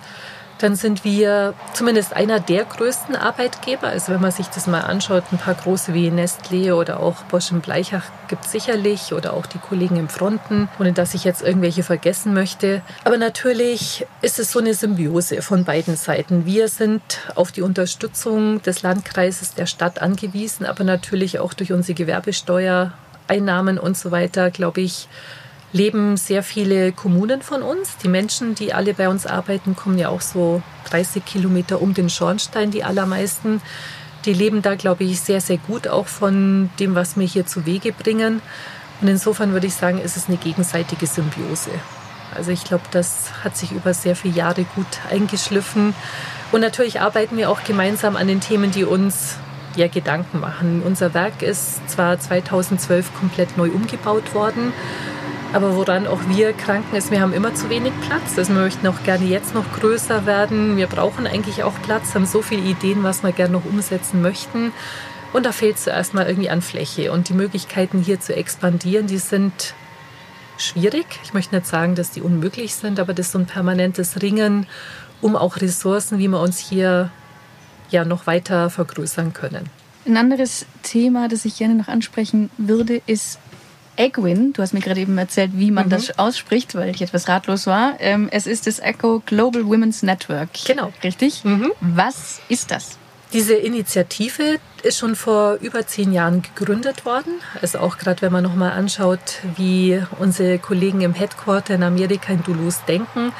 dann 0.59 0.75
sind 0.75 1.03
wir 1.03 1.53
zumindest 1.73 2.15
einer 2.15 2.39
der 2.39 2.65
größten 2.65 3.15
Arbeitgeber. 3.15 3.87
Also 3.87 4.13
wenn 4.13 4.21
man 4.21 4.31
sich 4.31 4.47
das 4.47 4.67
mal 4.67 4.81
anschaut, 4.81 5.23
ein 5.31 5.37
paar 5.37 5.55
große 5.55 5.93
wie 5.93 6.09
Nestlé 6.09 6.73
oder 6.73 6.99
auch 6.99 7.23
Bosch 7.23 7.51
und 7.51 7.61
Bleichach 7.61 8.03
gibt 8.27 8.45
es 8.45 8.51
sicherlich 8.51 9.13
oder 9.13 9.33
auch 9.33 9.45
die 9.45 9.57
Kollegen 9.57 9.95
im 9.95 10.09
Fronten, 10.09 10.69
ohne 10.79 10.93
dass 10.93 11.13
ich 11.13 11.23
jetzt 11.23 11.41
irgendwelche 11.41 11.83
vergessen 11.83 12.33
möchte. 12.33 12.81
Aber 13.03 13.17
natürlich 13.17 14.05
ist 14.21 14.37
es 14.39 14.51
so 14.51 14.59
eine 14.59 14.73
Symbiose 14.73 15.41
von 15.41 15.63
beiden 15.63 15.95
Seiten. 15.95 16.45
Wir 16.45 16.67
sind 16.67 17.01
auf 17.35 17.51
die 17.51 17.61
Unterstützung 17.61 18.61
des 18.61 18.81
Landkreises 18.81 19.55
der 19.55 19.65
Stadt 19.65 20.01
angewiesen, 20.01 20.65
aber 20.65 20.83
natürlich 20.83 21.39
auch 21.39 21.53
durch 21.53 21.71
unsere 21.71 21.95
Gewerbesteuer 21.95 22.93
Einnahmen 23.29 23.77
und 23.77 23.95
so 23.95 24.11
weiter, 24.11 24.49
glaube 24.49 24.81
ich, 24.81 25.07
leben 25.71 26.17
sehr 26.17 26.43
viele 26.43 26.91
Kommunen 26.91 27.41
von 27.41 27.61
uns. 27.61 27.97
Die 27.97 28.07
Menschen, 28.07 28.55
die 28.55 28.73
alle 28.73 28.93
bei 28.93 29.09
uns 29.09 29.25
arbeiten, 29.25 29.75
kommen 29.75 29.97
ja 29.97 30.09
auch 30.09 30.21
so 30.21 30.61
30 30.89 31.25
Kilometer 31.25 31.81
um 31.81 31.93
den 31.93 32.09
Schornstein, 32.09 32.71
die 32.71 32.83
allermeisten. 32.83 33.61
Die 34.25 34.33
leben 34.33 34.61
da, 34.61 34.75
glaube 34.75 35.03
ich, 35.03 35.21
sehr, 35.21 35.41
sehr 35.41 35.57
gut 35.57 35.87
auch 35.87 36.07
von 36.07 36.69
dem, 36.79 36.95
was 36.95 37.17
wir 37.17 37.25
hier 37.25 37.45
zu 37.45 37.65
Wege 37.65 37.93
bringen. 37.93 38.41
Und 39.01 39.07
insofern 39.07 39.53
würde 39.53 39.67
ich 39.67 39.75
sagen, 39.75 39.99
ist 39.99 40.17
es 40.17 40.27
eine 40.27 40.37
gegenseitige 40.37 41.07
Symbiose. 41.07 41.71
Also 42.35 42.51
ich 42.51 42.63
glaube, 42.63 42.83
das 42.91 43.31
hat 43.43 43.55
sich 43.57 43.71
über 43.71 43.93
sehr 43.93 44.15
viele 44.15 44.35
Jahre 44.35 44.65
gut 44.75 44.99
eingeschliffen. 45.09 45.95
Und 46.51 46.61
natürlich 46.61 46.99
arbeiten 46.99 47.37
wir 47.37 47.49
auch 47.49 47.63
gemeinsam 47.63 48.15
an 48.15 48.27
den 48.27 48.41
Themen, 48.41 48.71
die 48.71 48.83
uns 48.83 49.37
ja 49.75 49.87
Gedanken 49.87 50.39
machen. 50.39 50.81
Unser 50.83 51.13
Werk 51.13 51.41
ist 51.41 51.89
zwar 51.89 52.19
2012 52.19 53.13
komplett 53.13 53.57
neu 53.57 53.69
umgebaut 53.69 54.33
worden, 54.33 54.73
aber 55.53 55.75
woran 55.75 56.05
auch 56.05 56.19
wir 56.27 56.53
kranken 56.53 56.95
ist, 56.95 57.11
wir 57.11 57.21
haben 57.21 57.33
immer 57.33 57.55
zu 57.55 57.69
wenig 57.69 57.93
Platz. 58.07 58.37
Also 58.37 58.53
wir 58.53 58.61
möchten 58.61 58.85
auch 58.87 59.03
gerne 59.03 59.25
jetzt 59.25 59.55
noch 59.55 59.71
größer 59.73 60.25
werden. 60.25 60.77
Wir 60.77 60.87
brauchen 60.87 61.25
eigentlich 61.25 61.63
auch 61.63 61.73
Platz, 61.81 62.13
haben 62.13 62.25
so 62.25 62.41
viele 62.41 62.61
Ideen, 62.61 63.03
was 63.03 63.23
wir 63.23 63.31
gerne 63.31 63.53
noch 63.53 63.65
umsetzen 63.65 64.21
möchten. 64.21 64.71
Und 65.33 65.45
da 65.45 65.51
fehlt 65.51 65.79
zuerst 65.79 66.13
mal 66.13 66.27
irgendwie 66.27 66.49
an 66.49 66.61
Fläche. 66.61 67.11
Und 67.11 67.29
die 67.29 67.33
Möglichkeiten 67.33 67.99
hier 67.99 68.19
zu 68.19 68.35
expandieren, 68.35 69.07
die 69.07 69.17
sind 69.17 69.73
schwierig. 70.57 71.05
Ich 71.23 71.33
möchte 71.33 71.55
nicht 71.55 71.67
sagen, 71.67 71.95
dass 71.95 72.11
die 72.11 72.21
unmöglich 72.21 72.75
sind, 72.75 72.99
aber 72.99 73.13
das 73.13 73.27
ist 73.27 73.31
so 73.31 73.39
ein 73.39 73.45
permanentes 73.45 74.21
Ringen 74.21 74.67
um 75.21 75.35
auch 75.35 75.57
Ressourcen, 75.57 76.17
wie 76.19 76.27
wir 76.27 76.39
uns 76.39 76.57
hier 76.59 77.11
ja 77.89 78.05
noch 78.05 78.27
weiter 78.27 78.69
vergrößern 78.69 79.33
können. 79.33 79.69
Ein 80.05 80.17
anderes 80.17 80.65
Thema, 80.81 81.27
das 81.27 81.45
ich 81.45 81.57
gerne 81.57 81.75
noch 81.75 81.87
ansprechen 81.87 82.49
würde, 82.57 83.01
ist 83.05 83.39
Egwin. 83.99 84.53
Du 84.53 84.61
hast 84.61 84.73
mir 84.73 84.79
gerade 84.79 85.01
eben 85.01 85.17
erzählt, 85.17 85.51
wie 85.55 85.71
man 85.71 85.85
mhm. 85.85 85.89
das 85.91 86.17
ausspricht, 86.17 86.73
weil 86.75 86.89
ich 86.89 87.01
etwas 87.01 87.27
ratlos 87.27 87.67
war. 87.67 87.95
Ähm, 87.99 88.29
es 88.31 88.47
ist 88.47 88.65
das 88.65 88.79
Echo 88.79 89.21
Global 89.25 89.65
Women's 89.65 90.01
Network. 90.03 90.49
Genau. 90.65 90.91
Richtig? 91.03 91.43
Mhm. 91.43 91.71
Was 91.81 92.39
ist 92.47 92.71
das? 92.71 92.97
Diese 93.33 93.53
Initiative 93.53 94.59
ist 94.81 94.97
schon 94.97 95.15
vor 95.15 95.59
über 95.61 95.85
zehn 95.85 96.13
Jahren 96.13 96.41
gegründet 96.41 97.05
worden. 97.05 97.33
Also 97.61 97.77
auch 97.79 97.99
gerade, 97.99 98.23
wenn 98.23 98.31
man 98.31 98.43
nochmal 98.43 98.71
anschaut, 98.71 99.19
wie 99.55 100.01
unsere 100.17 100.57
Kollegen 100.57 101.01
im 101.01 101.13
Headquarter 101.13 101.75
in 101.75 101.83
Amerika 101.83 102.33
in 102.33 102.41
Duluth 102.41 102.87
denken. 102.87 103.31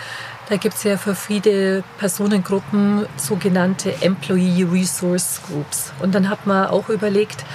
Da 0.49 0.57
gibt 0.57 0.75
es 0.75 0.83
ja 0.83 0.97
für 0.97 1.13
viele 1.13 1.83
Personengruppen 1.99 3.05
sogenannte 3.17 3.93
Employee 4.01 4.63
Resource 4.63 5.41
Groups. 5.47 5.93
Und 6.01 6.15
dann 6.15 6.27
hat 6.27 6.47
man 6.47 6.65
auch 6.65 6.89
überlegt, 6.89 7.45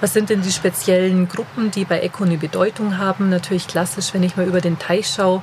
was 0.00 0.12
sind 0.12 0.30
denn 0.30 0.42
die 0.42 0.52
speziellen 0.52 1.26
Gruppen, 1.26 1.72
die 1.72 1.84
bei 1.84 2.00
Eco 2.00 2.22
eine 2.22 2.36
Bedeutung 2.36 2.98
haben? 2.98 3.30
Natürlich 3.30 3.66
klassisch, 3.66 4.14
wenn 4.14 4.22
ich 4.22 4.36
mal 4.36 4.46
über 4.46 4.60
den 4.60 4.78
Teich 4.78 5.08
schaue, 5.08 5.42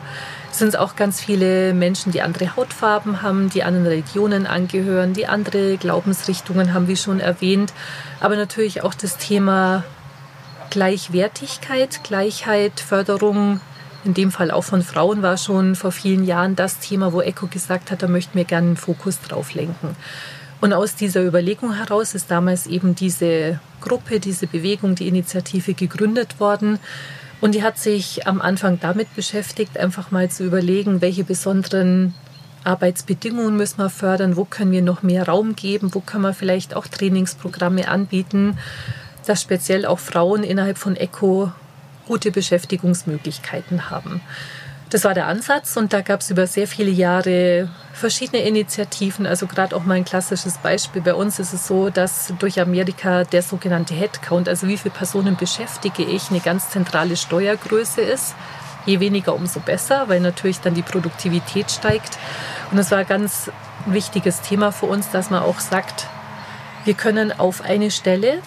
sind 0.51 0.69
es 0.69 0.75
auch 0.75 0.95
ganz 0.95 1.19
viele 1.19 1.73
Menschen, 1.73 2.13
die 2.13 2.21
andere 2.21 2.55
Hautfarben 2.55 3.21
haben, 3.21 3.49
die 3.49 3.63
anderen 3.63 3.87
Religionen 3.87 4.47
angehören, 4.47 5.11
die 5.11 5.27
andere 5.27 5.75
Glaubensrichtungen 5.75 6.73
haben, 6.73 6.87
wie 6.87 6.95
schon 6.95 7.19
erwähnt. 7.19 7.73
Aber 8.21 8.37
natürlich 8.37 8.81
auch 8.81 8.93
das 8.93 9.17
Thema 9.17 9.83
Gleichwertigkeit, 10.69 12.01
Gleichheit, 12.05 12.79
Förderung, 12.79 13.59
in 14.05 14.13
dem 14.13 14.31
Fall 14.31 14.51
auch 14.51 14.63
von 14.63 14.81
Frauen, 14.81 15.21
war 15.21 15.37
schon 15.37 15.75
vor 15.75 15.91
vielen 15.91 16.25
Jahren 16.25 16.55
das 16.55 16.79
Thema, 16.79 17.13
wo 17.13 17.21
Eco 17.21 17.47
gesagt 17.47 17.91
hat, 17.91 18.03
da 18.03 18.07
möchten 18.07 18.37
wir 18.37 18.45
gerne 18.45 18.67
einen 18.67 18.77
Fokus 18.77 19.19
drauf 19.21 19.53
lenken. 19.53 19.95
Und 20.61 20.73
aus 20.73 20.95
dieser 20.95 21.21
Überlegung 21.21 21.73
heraus 21.73 22.15
ist 22.15 22.31
damals 22.31 22.67
eben 22.67 22.95
diese 22.95 23.59
Gruppe, 23.81 24.19
diese 24.19 24.47
Bewegung, 24.47 24.95
die 24.95 25.09
Initiative 25.09 25.73
gegründet 25.73 26.39
worden. 26.39 26.79
Und 27.41 27.53
die 27.53 27.63
hat 27.63 27.77
sich 27.77 28.25
am 28.27 28.41
Anfang 28.41 28.79
damit 28.79 29.13
beschäftigt, 29.15 29.77
einfach 29.77 30.11
mal 30.11 30.29
zu 30.29 30.45
überlegen, 30.45 31.01
welche 31.01 31.25
besonderen 31.25 32.13
Arbeitsbedingungen 32.63 33.57
müssen 33.57 33.79
wir 33.79 33.89
fördern, 33.89 34.37
wo 34.37 34.45
können 34.45 34.71
wir 34.71 34.81
noch 34.81 35.03
mehr 35.03 35.27
Raum 35.27 35.55
geben, 35.55 35.93
wo 35.93 35.99
können 35.99 36.23
wir 36.23 36.33
vielleicht 36.33 36.75
auch 36.75 36.87
Trainingsprogramme 36.87 37.89
anbieten, 37.89 38.57
dass 39.25 39.41
speziell 39.41 39.85
auch 39.85 39.99
Frauen 39.99 40.43
innerhalb 40.43 40.77
von 40.77 40.95
ECO 40.95 41.51
gute 42.07 42.31
Beschäftigungsmöglichkeiten 42.31 43.89
haben. 43.89 44.21
Das 44.93 45.05
war 45.05 45.15
der 45.15 45.25
Ansatz 45.25 45.75
und 45.75 45.91
da 45.91 46.01
gab 46.01 46.19
es 46.19 46.29
über 46.29 46.45
sehr 46.45 46.67
viele 46.67 46.91
Jahre 46.91 47.67
verschiedene 47.93 48.43
Initiativen. 48.43 49.25
Also 49.25 49.47
gerade 49.47 49.75
auch 49.75 49.85
mal 49.85 49.95
ein 49.95 50.05
klassisches 50.05 50.59
Beispiel. 50.59 51.01
Bei 51.01 51.15
uns 51.15 51.39
ist 51.39 51.51
es 51.51 51.65
so, 51.65 51.89
dass 51.89 52.31
durch 52.37 52.61
Amerika 52.61 53.23
der 53.23 53.41
sogenannte 53.41 53.95
Headcount, 53.95 54.47
also 54.47 54.67
wie 54.67 54.77
viele 54.77 54.93
Personen 54.93 55.35
beschäftige 55.35 56.03
ich, 56.03 56.29
eine 56.29 56.41
ganz 56.41 56.69
zentrale 56.69 57.17
Steuergröße 57.17 58.01
ist. 58.01 58.35
Je 58.85 58.99
weniger, 58.99 59.33
umso 59.33 59.61
besser, 59.61 60.09
weil 60.09 60.19
natürlich 60.19 60.59
dann 60.59 60.75
die 60.75 60.83
Produktivität 60.83 61.71
steigt. 61.71 62.19
Und 62.69 62.77
es 62.77 62.91
war 62.91 62.99
ein 62.99 63.07
ganz 63.07 63.49
wichtiges 63.87 64.41
Thema 64.41 64.71
für 64.71 64.85
uns, 64.85 65.09
dass 65.09 65.31
man 65.31 65.41
auch 65.41 65.59
sagt, 65.59 66.07
wir 66.85 66.93
können 66.93 67.31
auf 67.31 67.61
eine 67.61 67.89
Stelle 67.89 68.43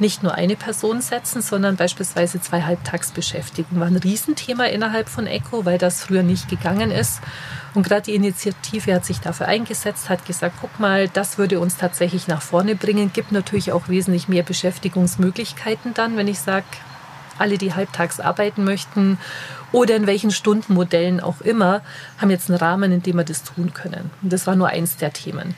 nicht 0.00 0.22
nur 0.22 0.34
eine 0.34 0.56
Person 0.56 1.00
setzen, 1.00 1.42
sondern 1.42 1.76
beispielsweise 1.76 2.40
zwei 2.40 2.62
Halbtagsbeschäftigten. 2.62 3.78
War 3.78 3.86
ein 3.86 3.96
Riesenthema 3.96 4.64
innerhalb 4.64 5.08
von 5.08 5.26
ECO, 5.26 5.64
weil 5.64 5.78
das 5.78 6.02
früher 6.02 6.22
nicht 6.22 6.48
gegangen 6.48 6.90
ist. 6.90 7.20
Und 7.74 7.84
gerade 7.84 8.02
die 8.02 8.14
Initiative 8.14 8.94
hat 8.94 9.04
sich 9.04 9.20
dafür 9.20 9.46
eingesetzt, 9.46 10.08
hat 10.08 10.26
gesagt, 10.26 10.56
guck 10.60 10.80
mal, 10.80 11.08
das 11.08 11.38
würde 11.38 11.60
uns 11.60 11.76
tatsächlich 11.76 12.26
nach 12.26 12.42
vorne 12.42 12.74
bringen, 12.74 13.12
gibt 13.12 13.32
natürlich 13.32 13.72
auch 13.72 13.88
wesentlich 13.88 14.28
mehr 14.28 14.42
Beschäftigungsmöglichkeiten 14.42 15.94
dann, 15.94 16.16
wenn 16.16 16.28
ich 16.28 16.40
sage, 16.40 16.64
alle, 17.38 17.58
die 17.58 17.74
halbtags 17.74 18.20
arbeiten 18.20 18.64
möchten 18.64 19.18
oder 19.72 19.96
in 19.96 20.06
welchen 20.06 20.30
Stundenmodellen 20.30 21.20
auch 21.20 21.40
immer, 21.40 21.80
haben 22.18 22.30
jetzt 22.30 22.50
einen 22.50 22.58
Rahmen, 22.58 22.92
in 22.92 23.02
dem 23.02 23.16
wir 23.16 23.24
das 23.24 23.42
tun 23.44 23.72
können. 23.72 24.10
Und 24.22 24.32
das 24.32 24.46
war 24.46 24.56
nur 24.56 24.68
eins 24.68 24.96
der 24.96 25.12
Themen. 25.12 25.54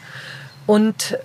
Und 0.67 1.19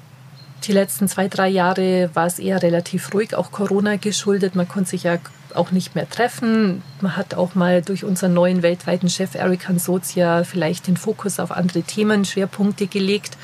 die 0.67 0.73
letzten 0.73 1.07
zwei, 1.07 1.27
drei 1.27 1.47
Jahre 1.47 2.09
war 2.13 2.25
es 2.25 2.39
eher 2.39 2.61
relativ 2.61 3.13
ruhig, 3.13 3.35
auch 3.35 3.51
Corona 3.51 3.95
geschuldet. 3.95 4.55
Man 4.55 4.67
konnte 4.67 4.91
sich 4.91 5.03
ja 5.03 5.17
auch 5.53 5.71
nicht 5.71 5.95
mehr 5.95 6.09
treffen. 6.09 6.83
Man 7.01 7.15
hat 7.15 7.33
auch 7.33 7.55
mal 7.55 7.81
durch 7.81 8.03
unseren 8.03 8.33
neuen 8.33 8.61
weltweiten 8.61 9.09
Chef 9.09 9.35
Eric 9.35 9.67
Hansotia 9.67 10.43
vielleicht 10.43 10.87
den 10.87 10.97
Fokus 10.97 11.39
auf 11.39 11.51
andere 11.51 11.81
Themen, 11.83 12.25
Schwerpunkte 12.25 12.87
gelegt. 12.87 13.37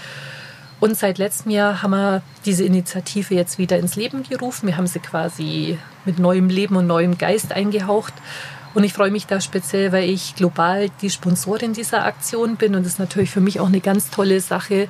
Und 0.80 0.98
seit 0.98 1.18
letztem 1.18 1.52
Jahr 1.52 1.82
haben 1.82 1.92
wir 1.92 2.22
diese 2.46 2.66
Initiative 2.66 3.34
jetzt 3.34 3.58
wieder 3.58 3.78
ins 3.78 3.96
Leben 3.96 4.24
gerufen. 4.24 4.68
Wir 4.68 4.76
haben 4.76 4.88
sie 4.88 5.00
quasi 5.00 5.78
mit 6.04 6.20
neuem 6.20 6.50
Leben 6.50 6.76
und 6.76 6.88
neuem 6.88 7.18
Geist 7.18 7.54
eingehaucht. 7.54 8.14
Und 8.74 8.84
ich 8.84 8.94
freue 8.94 9.12
mich 9.12 9.28
da 9.28 9.40
speziell, 9.40 9.92
weil 9.92 10.10
ich 10.10 10.36
global 10.36 10.90
die 11.02 11.10
Sponsorin 11.10 11.74
dieser 11.74 12.06
Aktion 12.06 12.56
bin. 12.56 12.76
Und 12.76 12.84
das 12.84 12.94
ist 12.94 13.00
natürlich 13.00 13.30
für 13.30 13.42
mich 13.42 13.60
auch 13.60 13.68
eine 13.68 13.82
ganz 13.82 14.10
tolle 14.10 14.40
Sache, 14.40 14.88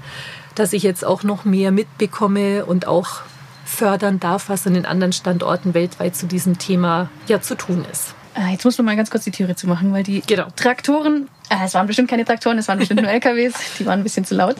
dass 0.55 0.73
ich 0.73 0.83
jetzt 0.83 1.03
auch 1.03 1.23
noch 1.23 1.45
mehr 1.45 1.71
mitbekomme 1.71 2.65
und 2.65 2.87
auch 2.87 3.21
fördern 3.65 4.19
darf, 4.19 4.49
was 4.49 4.67
an 4.67 4.75
den 4.75 4.85
anderen 4.85 5.13
Standorten 5.13 5.73
weltweit 5.73 6.15
zu 6.15 6.27
diesem 6.27 6.57
Thema 6.59 7.09
ja 7.27 7.41
zu 7.41 7.55
tun 7.55 7.85
ist. 7.91 8.13
Ah, 8.35 8.49
jetzt 8.49 8.65
muss 8.65 8.77
man 8.77 8.85
mal 8.85 8.95
ganz 8.95 9.11
kurz 9.11 9.25
die 9.25 9.31
Türe 9.31 9.55
zu 9.55 9.67
machen, 9.67 9.93
weil 9.93 10.03
die 10.03 10.21
genau. 10.21 10.47
Traktoren 10.55 11.27
äh, 11.53 11.65
es 11.65 11.73
waren 11.73 11.87
bestimmt 11.87 12.09
keine 12.09 12.25
Traktoren, 12.25 12.57
es 12.57 12.67
waren 12.67 12.79
bestimmt 12.79 13.01
nur 13.01 13.11
LKWs, 13.11 13.53
die 13.79 13.85
waren 13.85 13.99
ein 13.99 14.03
bisschen 14.03 14.25
zu 14.25 14.35
laut. 14.35 14.55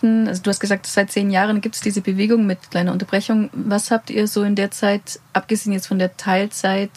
Hm, 0.00 0.26
also 0.28 0.42
du 0.42 0.50
hast 0.50 0.60
gesagt, 0.60 0.86
seit 0.86 1.10
zehn 1.10 1.30
Jahren 1.30 1.60
gibt 1.60 1.74
es 1.74 1.80
diese 1.80 2.00
Bewegung 2.00 2.46
mit 2.46 2.70
kleiner 2.70 2.92
Unterbrechung. 2.92 3.50
Was 3.52 3.90
habt 3.90 4.10
ihr 4.10 4.26
so 4.28 4.42
in 4.42 4.54
der 4.54 4.70
Zeit, 4.70 5.20
abgesehen 5.32 5.72
jetzt 5.72 5.88
von 5.88 5.98
der 5.98 6.16
Teilzeit, 6.16 6.90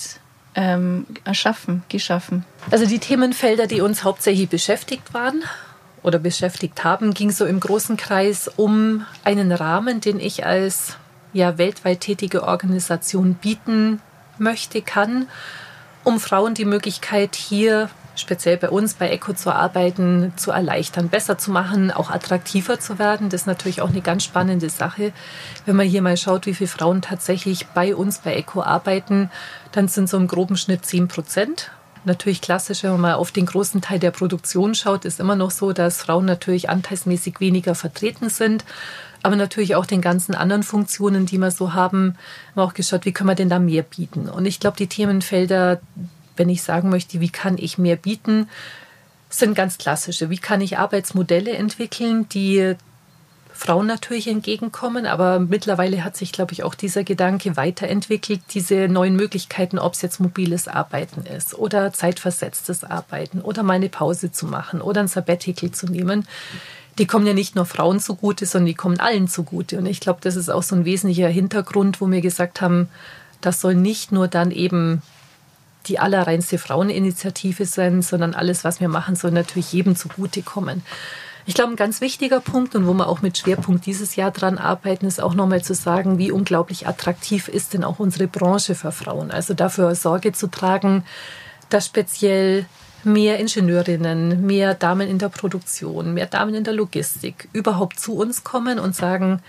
ähm, 0.56 1.06
erschaffen, 1.24 1.84
geschaffen? 1.90 2.46
Also 2.70 2.86
die 2.86 3.00
Themenfelder, 3.00 3.68
die 3.68 3.82
uns 3.82 4.04
hauptsächlich 4.04 4.50
beschäftigt 4.50 5.14
waren 5.14 5.44
oder 6.04 6.20
beschäftigt 6.20 6.84
haben, 6.84 7.14
ging 7.14 7.32
so 7.32 7.46
im 7.46 7.60
großen 7.60 7.98
Kreis 7.98 8.50
um 8.56 9.06
einen 9.24 9.52
Rahmen, 9.52 10.02
den 10.02 10.20
ich 10.20 10.46
als 10.46 10.98
ja, 11.34 11.58
weltweit 11.58 12.02
tätige 12.02 12.44
Organisation 12.44 13.36
bieten 13.36 14.02
möchte, 14.38 14.82
kann, 14.82 15.28
um 16.04 16.20
Frauen 16.20 16.54
die 16.54 16.66
Möglichkeit 16.66 17.36
hier 17.36 17.90
speziell 18.22 18.58
bei 18.58 18.70
uns 18.70 18.94
bei 18.94 19.10
Eco 19.10 19.34
zu 19.34 19.54
arbeiten, 19.54 20.34
zu 20.38 20.52
erleichtern, 20.52 21.10
besser 21.10 21.38
zu 21.38 21.52
machen, 21.52 21.92
auch 21.92 22.10
attraktiver 22.10 22.80
zu 22.80 23.00
werden. 23.00 23.30
Das 23.30 23.42
ist 23.42 23.48
natürlich 23.48 23.82
auch 23.82 23.90
eine 23.90 24.02
ganz 24.02 24.24
spannende 24.24 24.70
Sache. 24.70 25.12
Wenn 25.66 25.76
man 25.76 25.88
hier 25.88 26.02
mal 26.02 26.18
schaut, 26.18 26.46
wie 26.46 26.54
viele 26.54 26.70
Frauen 26.70 27.02
tatsächlich 27.02 27.68
bei 27.68 27.96
uns 27.96 28.20
bei 28.20 28.36
Eco 28.36 28.62
arbeiten, 28.62 29.30
dann 29.72 29.88
sind 29.88 30.10
so 30.10 30.18
im 30.18 30.28
groben 30.28 30.56
Schnitt 30.56 30.86
10 30.86 31.08
Prozent. 31.08 31.72
Natürlich 32.04 32.42
klassisch, 32.42 32.84
wenn 32.84 32.92
man 32.92 33.02
mal 33.02 33.14
auf 33.14 33.32
den 33.32 33.46
großen 33.46 33.82
Teil 33.82 34.00
der 34.00 34.12
Produktion 34.12 34.74
schaut, 34.74 35.06
ist 35.06 35.20
immer 35.20 35.36
noch 35.36 35.52
so, 35.52 35.72
dass 35.72 36.02
Frauen 36.02 36.26
natürlich 36.26 36.70
anteilsmäßig 36.70 37.40
weniger 37.40 37.76
vertreten 37.76 38.30
sind. 38.30 38.66
Aber 39.24 39.36
natürlich 39.36 39.76
auch 39.76 39.86
den 39.86 40.02
ganzen 40.02 40.34
anderen 40.34 40.64
Funktionen, 40.64 41.28
die 41.28 41.38
wir 41.38 41.52
so 41.52 41.74
haben, 41.74 42.16
haben 42.16 42.56
wir 42.56 42.64
auch 42.64 42.74
geschaut, 42.74 43.06
wie 43.06 43.12
können 43.12 43.30
wir 43.30 43.36
denn 43.36 43.50
da 43.50 43.60
mehr 43.60 43.84
bieten. 43.84 44.30
Und 44.30 44.46
ich 44.48 44.60
glaube, 44.60 44.78
die 44.78 44.88
Themenfelder, 44.88 45.80
wenn 46.38 46.50
ich 46.50 46.64
sagen 46.64 46.90
möchte, 46.90 47.20
wie 47.20 47.30
kann 47.30 47.58
ich 47.58 47.78
mehr 47.78 47.96
bieten, 47.96 48.48
sind 49.30 49.56
ganz 49.56 49.78
klassische. 49.78 50.30
Wie 50.30 50.38
kann 50.38 50.62
ich 50.62 50.78
Arbeitsmodelle 50.78 51.52
entwickeln, 51.52 52.28
die 52.30 52.76
Frauen 53.54 53.86
natürlich 53.86 54.28
entgegenkommen, 54.28 55.06
aber 55.06 55.40
mittlerweile 55.40 56.04
hat 56.04 56.18
sich, 56.18 56.32
glaube 56.32 56.54
ich, 56.54 56.64
auch 56.64 56.74
dieser 56.74 57.04
Gedanke 57.04 57.58
weiterentwickelt, 57.58 58.42
diese 58.50 58.88
neuen 58.88 59.16
Möglichkeiten, 59.16 59.78
ob 59.78 59.94
es 59.94 60.02
jetzt 60.02 60.20
mobiles 60.20 60.68
Arbeiten 60.68 61.28
ist 61.28 61.54
oder 61.54 61.94
zeitversetztes 61.94 62.84
Arbeiten 62.84 63.40
oder 63.42 63.62
mal 63.62 63.74
eine 63.74 63.90
Pause 63.90 64.32
zu 64.32 64.48
machen 64.48 64.82
oder 64.82 65.02
ein 65.02 65.08
Sabbatical 65.08 65.70
zu 65.72 65.86
nehmen. 65.86 66.28
Die 66.98 67.06
kommen 67.06 67.28
ja 67.28 67.34
nicht 67.34 67.56
nur 67.56 67.66
Frauen 67.66 68.00
zugute, 68.00 68.48
sondern 68.48 68.66
die 68.66 68.74
kommen 68.74 69.00
allen 69.00 69.28
zugute. 69.28 69.78
Und 69.78 69.86
ich 69.86 70.00
glaube, 70.00 70.20
das 70.24 70.36
ist 70.36 70.50
auch 70.50 70.64
so 70.64 70.76
ein 70.76 70.86
wesentlicher 70.86 71.30
Hintergrund, 71.30 72.02
wo 72.02 72.10
wir 72.10 72.22
gesagt 72.22 72.62
haben, 72.62 72.90
das 73.42 73.62
soll 73.62 73.76
nicht 73.76 74.12
nur 74.12 74.28
dann 74.28 74.50
eben 74.50 75.04
die 75.88 76.00
allerreinste 76.00 76.58
Fraueninitiative 76.58 77.66
sein, 77.66 78.02
sondern 78.02 78.34
alles, 78.34 78.64
was 78.64 78.80
wir 78.80 78.90
machen, 78.90 79.16
soll 79.16 79.32
natürlich 79.32 79.74
jedem 79.74 79.96
zugutekommen. 79.96 80.84
Ich 81.46 81.56
glaube, 81.56 81.74
ein 81.74 81.78
ganz 81.78 82.02
wichtiger 82.02 82.40
Punkt 82.40 82.76
und 82.76 82.86
wo 82.86 82.94
wir 82.94 83.08
auch 83.08 83.22
mit 83.22 83.38
Schwerpunkt 83.38 83.86
dieses 83.86 84.16
Jahr 84.16 84.32
dran 84.32 84.58
arbeiten, 84.58 85.08
ist 85.08 85.22
auch 85.22 85.34
nochmal 85.34 85.64
zu 85.64 85.74
sagen, 85.74 86.18
wie 86.20 86.32
unglaublich 86.32 86.88
attraktiv 86.88 87.48
ist 87.48 87.74
denn 87.74 87.84
auch 87.84 88.00
unsere 88.00 88.28
Branche 88.28 88.76
für 88.76 88.92
Frauen. 88.92 89.32
Also 89.32 89.54
dafür 89.54 89.96
Sorge 89.96 90.34
zu 90.34 90.48
tragen, 90.48 91.04
dass 91.70 91.88
speziell 91.88 92.66
mehr 93.04 93.40
Ingenieurinnen, 93.40 94.46
mehr 94.46 94.76
Damen 94.76 95.10
in 95.10 95.18
der 95.18 95.30
Produktion, 95.30 96.14
mehr 96.14 96.28
Damen 96.28 96.54
in 96.54 96.64
der 96.64 96.74
Logistik 96.74 97.50
überhaupt 97.54 98.00
zu 98.00 98.16
uns 98.16 98.44
kommen 98.44 98.78
und 98.78 98.96
sagen, 98.96 99.42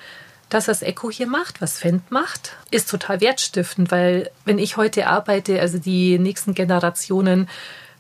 das, 0.53 0.69
was 0.69 0.83
Echo 0.83 1.11
hier 1.11 1.27
macht, 1.27 1.61
was 1.61 1.79
Fendt 1.79 2.11
macht, 2.11 2.57
ist 2.71 2.91
total 2.91 3.21
wertstiftend, 3.21 3.91
weil 3.91 4.31
wenn 4.45 4.59
ich 4.59 4.77
heute 4.77 5.07
arbeite, 5.07 5.61
also 5.61 5.79
die 5.79 6.19
nächsten 6.19 6.55
Generationen, 6.55 7.49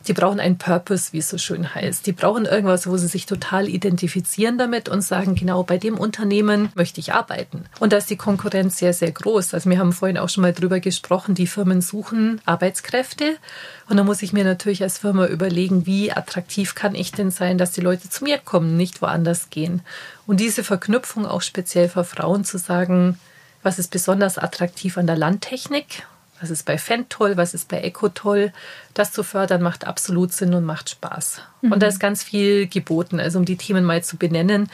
die 0.09 0.12
brauchen 0.12 0.41
einen 0.41 0.59
Purpose, 0.59 1.12
wie 1.12 1.19
es 1.19 1.29
so 1.29 1.38
schön 1.38 1.75
heißt. 1.75 2.07
Die 2.07 2.12
brauchen 2.12 2.45
irgendwas, 2.45 2.87
wo 2.87 2.97
sie 2.97 3.07
sich 3.07 3.27
total 3.27 3.69
identifizieren 3.69 4.59
damit 4.59 4.88
und 4.88 5.03
sagen, 5.03 5.35
genau 5.35 5.62
bei 5.62 5.79
dem 5.79 5.97
Unternehmen 5.97 6.71
möchte 6.75 7.01
ich 7.01 7.15
arbeiten. 7.15 7.65
Und 7.79 7.93
da 7.93 7.99
ist 7.99 8.11
die 8.11 8.17
Konkurrenz 8.17 8.79
sehr, 8.79 8.93
sehr 8.93 9.12
groß. 9.12 9.55
Also 9.55 9.71
wir 9.71 9.79
haben 9.79 9.93
vorhin 9.93 10.19
auch 10.19 10.29
schon 10.29 10.43
mal 10.43 10.53
drüber 10.53 10.81
gesprochen, 10.81 11.35
die 11.35 11.47
Firmen 11.47 11.81
suchen 11.81 12.41
Arbeitskräfte. 12.45 13.37
Und 13.88 13.97
da 13.97 14.05
muss 14.05 14.23
ich 14.23 14.33
mir 14.33 14.45
natürlich 14.45 14.83
als 14.83 14.99
Firma 14.99 15.27
überlegen, 15.27 15.87
wie 15.87 16.12
attraktiv 16.12 16.75
kann 16.75 16.95
ich 16.95 17.12
denn 17.12 17.31
sein, 17.31 17.59
dass 17.59 17.73
die 17.73 17.81
Leute 17.81 18.09
zu 18.09 18.25
mir 18.25 18.38
kommen, 18.38 18.77
nicht 18.77 19.03
woanders 19.03 19.51
gehen. 19.51 19.83
Und 20.27 20.41
diese 20.41 20.65
Verknüpfung 20.65 21.27
auch 21.27 21.43
speziell 21.43 21.89
für 21.89 22.05
Frauen 22.05 22.45
zu 22.45 22.59
sagen, 22.59 23.19
was 23.63 23.79
ist 23.79 23.91
besonders 23.91 24.39
attraktiv 24.39 24.99
an 24.99 25.07
der 25.07 25.17
Landtechnik 25.17 26.05
was 26.43 26.51
ist 26.51 26.65
bei 26.65 26.77
Fendt 26.77 27.09
toll, 27.11 27.37
was 27.37 27.55
ist 27.55 27.69
bei 27.69 27.81
Eco 27.81 28.09
toll. 28.09 28.53
Das 28.95 29.13
zu 29.13 29.23
fördern 29.23 29.63
macht 29.63 29.87
absolut 29.87 30.33
Sinn 30.33 30.55
und 30.55 30.65
macht 30.65 30.91
Spaß. 30.91 31.41
Mhm. 31.63 31.73
Und 31.73 31.83
da 31.83 31.87
ist 31.87 32.01
ganz 32.01 32.25
viel 32.25 32.67
geboten, 32.67 33.21
also 33.21 33.39
um 33.39 33.45
die 33.45 33.57
Themen 33.57 33.85
mal 33.85 34.03
zu 34.03 34.17
benennen. 34.17 34.69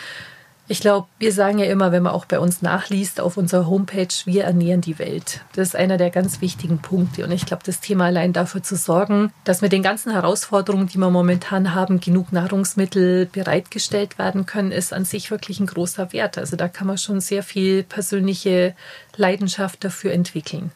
Ich 0.70 0.80
glaube, 0.80 1.08
wir 1.18 1.32
sagen 1.32 1.58
ja 1.58 1.64
immer, 1.64 1.92
wenn 1.92 2.02
man 2.02 2.12
auch 2.12 2.26
bei 2.26 2.38
uns 2.38 2.60
nachliest 2.60 3.22
auf 3.22 3.38
unserer 3.38 3.66
Homepage, 3.66 4.08
wir 4.26 4.44
ernähren 4.44 4.82
die 4.82 4.98
Welt. 4.98 5.40
Das 5.54 5.68
ist 5.68 5.76
einer 5.76 5.96
der 5.96 6.10
ganz 6.10 6.42
wichtigen 6.42 6.78
Punkte. 6.78 7.24
Und 7.24 7.32
ich 7.32 7.46
glaube, 7.46 7.62
das 7.64 7.80
Thema 7.80 8.04
allein 8.04 8.34
dafür 8.34 8.62
zu 8.62 8.76
sorgen, 8.76 9.32
dass 9.44 9.62
mit 9.62 9.72
den 9.72 9.82
ganzen 9.82 10.12
Herausforderungen, 10.12 10.86
die 10.86 10.98
wir 10.98 11.08
momentan 11.08 11.74
haben, 11.74 12.00
genug 12.00 12.32
Nahrungsmittel 12.32 13.24
bereitgestellt 13.24 14.18
werden 14.18 14.44
können, 14.44 14.70
ist 14.70 14.92
an 14.92 15.06
sich 15.06 15.30
wirklich 15.30 15.58
ein 15.58 15.66
großer 15.66 16.12
Wert. 16.12 16.36
Also 16.36 16.54
da 16.54 16.68
kann 16.68 16.86
man 16.86 16.98
schon 16.98 17.22
sehr 17.22 17.42
viel 17.42 17.82
persönliche 17.82 18.74
Leidenschaft 19.16 19.82
dafür 19.84 20.12
entwickeln. 20.12 20.70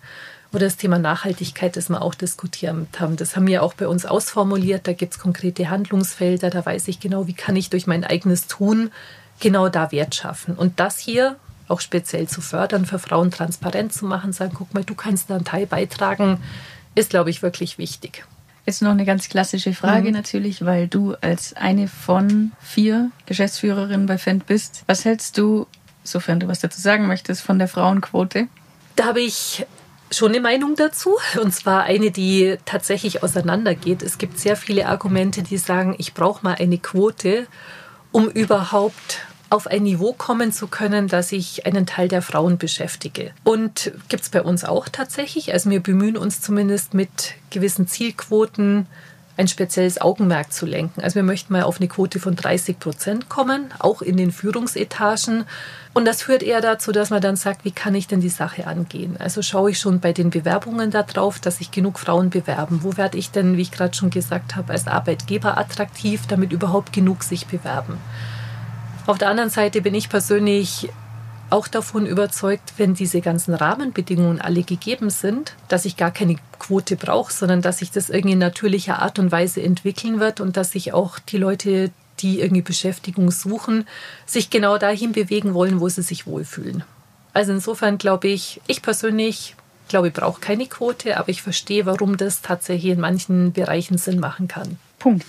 Oder 0.54 0.64
das 0.66 0.78
Thema 0.78 0.98
Nachhaltigkeit, 0.98 1.76
das 1.76 1.90
wir 1.90 2.00
auch 2.00 2.14
diskutiert 2.14 2.98
haben. 2.98 3.16
Das 3.16 3.36
haben 3.36 3.46
wir 3.46 3.62
auch 3.62 3.74
bei 3.74 3.88
uns 3.88 4.06
ausformuliert. 4.06 4.86
Da 4.86 4.94
gibt 4.94 5.12
es 5.12 5.18
konkrete 5.18 5.68
Handlungsfelder. 5.68 6.48
Da 6.48 6.64
weiß 6.64 6.88
ich 6.88 6.98
genau, 6.98 7.26
wie 7.26 7.34
kann 7.34 7.56
ich 7.56 7.68
durch 7.68 7.86
mein 7.86 8.04
eigenes 8.04 8.46
Tun 8.46 8.90
genau 9.42 9.68
da 9.68 9.92
Wert 9.92 10.14
schaffen. 10.14 10.54
Und 10.54 10.80
das 10.80 10.98
hier 10.98 11.36
auch 11.68 11.80
speziell 11.80 12.28
zu 12.28 12.40
fördern, 12.40 12.86
für 12.86 12.98
Frauen 12.98 13.30
transparent 13.30 13.92
zu 13.92 14.06
machen, 14.06 14.32
sagen, 14.32 14.54
guck 14.56 14.72
mal, 14.72 14.84
du 14.84 14.94
kannst 14.94 15.28
da 15.28 15.36
einen 15.36 15.44
Teil 15.44 15.66
beitragen, 15.66 16.38
ist, 16.94 17.10
glaube 17.10 17.30
ich, 17.30 17.42
wirklich 17.42 17.78
wichtig. 17.78 18.24
Ist 18.64 18.82
noch 18.82 18.90
eine 18.90 19.04
ganz 19.04 19.28
klassische 19.28 19.72
Frage 19.74 20.08
mhm. 20.08 20.14
natürlich, 20.14 20.64
weil 20.64 20.86
du 20.86 21.14
als 21.20 21.54
eine 21.54 21.88
von 21.88 22.52
vier 22.60 23.10
Geschäftsführerinnen 23.26 24.06
bei 24.06 24.18
Fendt 24.18 24.46
bist. 24.46 24.84
Was 24.86 25.04
hältst 25.04 25.36
du, 25.36 25.66
sofern 26.04 26.38
du 26.38 26.46
was 26.46 26.60
dazu 26.60 26.80
sagen 26.80 27.06
möchtest, 27.06 27.42
von 27.42 27.58
der 27.58 27.68
Frauenquote? 27.68 28.46
Da 28.94 29.06
habe 29.06 29.20
ich 29.20 29.66
schon 30.12 30.30
eine 30.30 30.40
Meinung 30.40 30.76
dazu. 30.76 31.16
Und 31.40 31.52
zwar 31.52 31.84
eine, 31.84 32.10
die 32.10 32.56
tatsächlich 32.64 33.22
auseinandergeht. 33.22 34.02
Es 34.02 34.18
gibt 34.18 34.38
sehr 34.38 34.56
viele 34.56 34.86
Argumente, 34.86 35.42
die 35.42 35.56
sagen, 35.56 35.96
ich 35.98 36.14
brauche 36.14 36.44
mal 36.44 36.54
eine 36.54 36.78
Quote, 36.78 37.46
um 38.12 38.28
überhaupt 38.28 39.20
auf 39.52 39.66
ein 39.66 39.82
Niveau 39.82 40.14
kommen 40.14 40.50
zu 40.50 40.66
können, 40.66 41.08
dass 41.08 41.30
ich 41.30 41.66
einen 41.66 41.84
Teil 41.84 42.08
der 42.08 42.22
Frauen 42.22 42.56
beschäftige. 42.56 43.32
Und 43.44 43.92
gibt 44.08 44.22
es 44.22 44.30
bei 44.30 44.42
uns 44.42 44.64
auch 44.64 44.88
tatsächlich. 44.88 45.52
Also 45.52 45.68
wir 45.68 45.80
bemühen 45.80 46.16
uns 46.16 46.40
zumindest 46.40 46.94
mit 46.94 47.34
gewissen 47.50 47.86
Zielquoten 47.86 48.86
ein 49.36 49.48
spezielles 49.48 50.00
Augenmerk 50.00 50.52
zu 50.52 50.64
lenken. 50.64 51.02
Also 51.02 51.16
wir 51.16 51.22
möchten 51.22 51.52
mal 51.52 51.64
auf 51.64 51.80
eine 51.80 51.88
Quote 51.88 52.18
von 52.18 52.34
30 52.34 52.78
Prozent 52.78 53.28
kommen, 53.28 53.66
auch 53.78 54.00
in 54.00 54.16
den 54.16 54.32
Führungsetagen. 54.32 55.44
Und 55.92 56.06
das 56.06 56.22
führt 56.22 56.42
eher 56.42 56.62
dazu, 56.62 56.90
dass 56.90 57.10
man 57.10 57.20
dann 57.20 57.36
sagt, 57.36 57.66
wie 57.66 57.72
kann 57.72 57.94
ich 57.94 58.06
denn 58.06 58.20
die 58.20 58.30
Sache 58.30 58.66
angehen? 58.66 59.16
Also 59.18 59.42
schaue 59.42 59.70
ich 59.70 59.78
schon 59.78 60.00
bei 60.00 60.14
den 60.14 60.30
Bewerbungen 60.30 60.90
darauf, 60.90 61.38
dass 61.38 61.58
sich 61.58 61.70
genug 61.70 61.98
Frauen 61.98 62.30
bewerben. 62.30 62.80
Wo 62.82 62.96
werde 62.96 63.18
ich 63.18 63.30
denn, 63.30 63.58
wie 63.58 63.62
ich 63.62 63.70
gerade 63.70 63.94
schon 63.94 64.10
gesagt 64.10 64.56
habe, 64.56 64.72
als 64.72 64.86
Arbeitgeber 64.86 65.58
attraktiv, 65.58 66.22
damit 66.26 66.52
überhaupt 66.52 66.94
genug 66.94 67.22
sich 67.22 67.46
bewerben? 67.46 67.98
Auf 69.06 69.18
der 69.18 69.28
anderen 69.28 69.50
Seite 69.50 69.82
bin 69.82 69.94
ich 69.94 70.08
persönlich 70.08 70.88
auch 71.50 71.68
davon 71.68 72.06
überzeugt, 72.06 72.74
wenn 72.78 72.94
diese 72.94 73.20
ganzen 73.20 73.52
Rahmenbedingungen 73.52 74.40
alle 74.40 74.62
gegeben 74.62 75.10
sind, 75.10 75.54
dass 75.68 75.84
ich 75.84 75.96
gar 75.96 76.10
keine 76.10 76.36
Quote 76.58 76.96
brauche, 76.96 77.32
sondern 77.32 77.60
dass 77.60 77.78
sich 77.78 77.90
das 77.90 78.08
irgendwie 78.08 78.32
in 78.32 78.38
natürlicher 78.38 79.02
Art 79.02 79.18
und 79.18 79.30
Weise 79.32 79.62
entwickeln 79.62 80.18
wird 80.18 80.40
und 80.40 80.56
dass 80.56 80.72
sich 80.72 80.94
auch 80.94 81.18
die 81.18 81.36
Leute, 81.36 81.90
die 82.20 82.40
irgendwie 82.40 82.62
Beschäftigung 82.62 83.30
suchen, 83.30 83.86
sich 84.24 84.48
genau 84.48 84.78
dahin 84.78 85.12
bewegen 85.12 85.52
wollen, 85.52 85.80
wo 85.80 85.88
sie 85.88 86.02
sich 86.02 86.26
wohlfühlen. 86.26 86.84
Also 87.34 87.52
insofern 87.52 87.98
glaube 87.98 88.28
ich, 88.28 88.62
ich 88.66 88.80
persönlich 88.80 89.54
glaube, 89.88 90.08
ich 90.08 90.14
brauche 90.14 90.40
keine 90.40 90.66
Quote, 90.66 91.18
aber 91.18 91.28
ich 91.28 91.42
verstehe, 91.42 91.84
warum 91.84 92.16
das 92.16 92.40
tatsächlich 92.40 92.92
in 92.92 93.00
manchen 93.00 93.52
Bereichen 93.52 93.98
Sinn 93.98 94.20
machen 94.20 94.48
kann. 94.48 94.78
Punkt. 94.98 95.26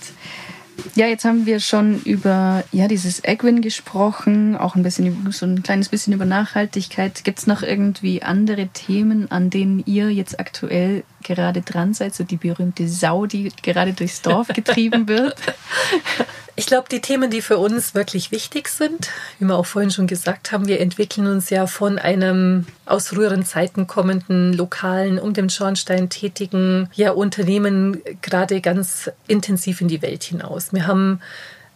Ja, 0.96 1.06
jetzt 1.06 1.24
haben 1.24 1.46
wir 1.46 1.60
schon 1.60 2.00
über 2.02 2.64
ja, 2.72 2.88
dieses 2.88 3.22
Egwin 3.24 3.62
gesprochen, 3.62 4.56
auch 4.56 4.74
ein 4.74 4.82
bisschen 4.82 5.32
so 5.32 5.46
ein 5.46 5.62
kleines 5.62 5.88
bisschen 5.88 6.12
über 6.12 6.24
Nachhaltigkeit. 6.24 7.24
Gibt 7.24 7.38
es 7.38 7.46
noch 7.46 7.62
irgendwie 7.62 8.22
andere 8.22 8.68
Themen, 8.68 9.30
an 9.30 9.50
denen 9.50 9.82
ihr 9.86 10.10
jetzt 10.10 10.38
aktuell 10.38 11.04
gerade 11.22 11.62
dran 11.62 11.94
seid, 11.94 12.14
so 12.14 12.24
die 12.24 12.36
berühmte 12.36 12.88
Sau, 12.88 13.26
die 13.26 13.50
gerade 13.62 13.92
durchs 13.92 14.22
Dorf 14.22 14.48
getrieben 14.48 15.08
wird? 15.08 15.36
Ich 16.56 16.66
glaube, 16.66 16.86
die 16.88 17.00
Themen, 17.00 17.30
die 17.30 17.42
für 17.42 17.58
uns 17.58 17.96
wirklich 17.96 18.30
wichtig 18.30 18.68
sind, 18.68 19.10
wie 19.40 19.44
wir 19.44 19.56
auch 19.56 19.66
vorhin 19.66 19.90
schon 19.90 20.06
gesagt 20.06 20.52
haben, 20.52 20.68
wir 20.68 20.80
entwickeln 20.80 21.26
uns 21.26 21.50
ja 21.50 21.66
von 21.66 21.98
einem 21.98 22.66
aus 22.86 23.08
früheren 23.08 23.44
Zeiten 23.44 23.88
kommenden 23.88 24.52
lokalen, 24.52 25.18
um 25.18 25.34
den 25.34 25.50
Schornstein 25.50 26.10
tätigen 26.10 26.88
ja, 26.94 27.10
Unternehmen 27.10 28.00
gerade 28.22 28.60
ganz 28.60 29.10
intensiv 29.26 29.80
in 29.80 29.88
die 29.88 30.00
Welt 30.00 30.22
hinaus. 30.22 30.72
Wir 30.72 30.86
haben 30.86 31.20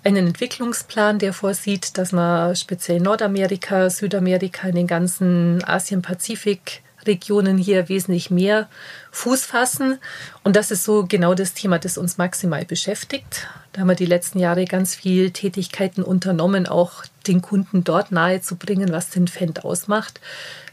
einen 0.04 0.28
Entwicklungsplan, 0.28 1.18
der 1.18 1.32
vorsieht, 1.32 1.98
dass 1.98 2.12
man 2.12 2.54
speziell 2.54 3.00
Nordamerika, 3.00 3.90
Südamerika, 3.90 4.68
in 4.68 4.76
den 4.76 4.86
ganzen 4.86 5.62
Asien-Pazifik 5.64 6.82
Regionen 7.04 7.58
hier 7.58 7.88
wesentlich 7.88 8.30
mehr 8.30 8.68
Fuß 9.10 9.44
fassen. 9.44 9.98
Und 10.44 10.54
das 10.54 10.70
ist 10.70 10.84
so 10.84 11.06
genau 11.06 11.34
das 11.34 11.54
Thema, 11.54 11.78
das 11.78 11.98
uns 11.98 12.18
maximal 12.18 12.64
beschäftigt. 12.64 13.48
Da 13.72 13.83
haben 13.83 13.88
wir 13.88 13.94
die 13.94 14.07
letzten 14.07 14.38
Jahre 14.38 14.64
ganz 14.64 14.94
viel 14.94 15.31
Tätigkeiten 15.31 16.02
unternommen, 16.02 16.66
auch 16.66 17.04
den 17.26 17.42
Kunden 17.42 17.85
dort 17.85 18.12
nahezubringen, 18.12 18.92
was 18.92 19.11
den 19.11 19.28
Fendt 19.28 19.64
ausmacht. 19.64 20.20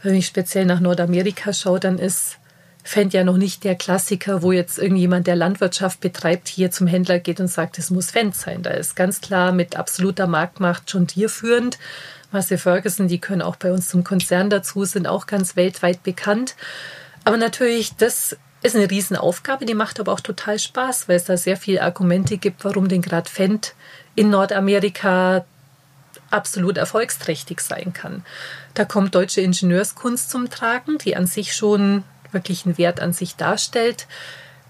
Wenn 0.02 0.14
ich 0.14 0.26
speziell 0.26 0.64
nach 0.64 0.80
Nordamerika 0.80 1.52
schaue, 1.52 1.80
dann 1.80 1.98
ist 1.98 2.38
Fendt 2.82 3.14
ja 3.14 3.24
noch 3.24 3.36
nicht 3.36 3.64
der 3.64 3.74
Klassiker, 3.74 4.42
wo 4.42 4.52
jetzt 4.52 4.78
irgendjemand, 4.78 5.26
der 5.26 5.34
Landwirtschaft 5.34 6.00
betreibt, 6.00 6.46
hier 6.48 6.70
zum 6.70 6.86
Händler 6.86 7.18
geht 7.18 7.40
und 7.40 7.48
sagt, 7.48 7.78
es 7.78 7.90
muss 7.90 8.12
Fendt 8.12 8.36
sein. 8.36 8.62
Da 8.62 8.70
ist 8.70 8.94
ganz 8.94 9.20
klar 9.20 9.50
mit 9.52 9.76
absoluter 9.76 10.28
Marktmacht 10.28 10.90
schon 10.90 11.08
Tier 11.08 11.28
führend. 11.28 11.78
Massey 12.30 12.58
Ferguson, 12.58 13.08
die 13.08 13.18
können 13.18 13.42
auch 13.42 13.56
bei 13.56 13.72
uns 13.72 13.88
zum 13.88 14.04
Konzern 14.04 14.50
dazu, 14.50 14.84
sind 14.84 15.08
auch 15.08 15.26
ganz 15.26 15.56
weltweit 15.56 16.02
bekannt. 16.04 16.54
Aber 17.24 17.36
natürlich, 17.36 17.96
das 17.96 18.36
ist 18.62 18.76
eine 18.76 18.90
Riesenaufgabe, 18.90 19.66
die 19.66 19.74
macht 19.74 20.00
aber 20.00 20.12
auch 20.12 20.20
total 20.20 20.58
Spaß, 20.58 21.08
weil 21.08 21.16
es 21.16 21.24
da 21.24 21.36
sehr 21.36 21.56
viele 21.56 21.82
Argumente 21.82 22.38
gibt, 22.38 22.64
warum 22.64 22.88
den 22.88 23.02
Grad 23.02 23.28
Fendt 23.28 23.74
in 24.14 24.30
Nordamerika 24.30 25.44
absolut 26.30 26.76
erfolgsträchtig 26.76 27.60
sein 27.60 27.92
kann. 27.92 28.24
Da 28.74 28.84
kommt 28.84 29.14
deutsche 29.14 29.40
Ingenieurskunst 29.40 30.30
zum 30.30 30.50
Tragen, 30.50 30.98
die 30.98 31.16
an 31.16 31.26
sich 31.26 31.54
schon 31.54 32.02
wirklich 32.32 32.66
einen 32.66 32.78
Wert 32.78 33.00
an 33.00 33.12
sich 33.12 33.36
darstellt 33.36 34.06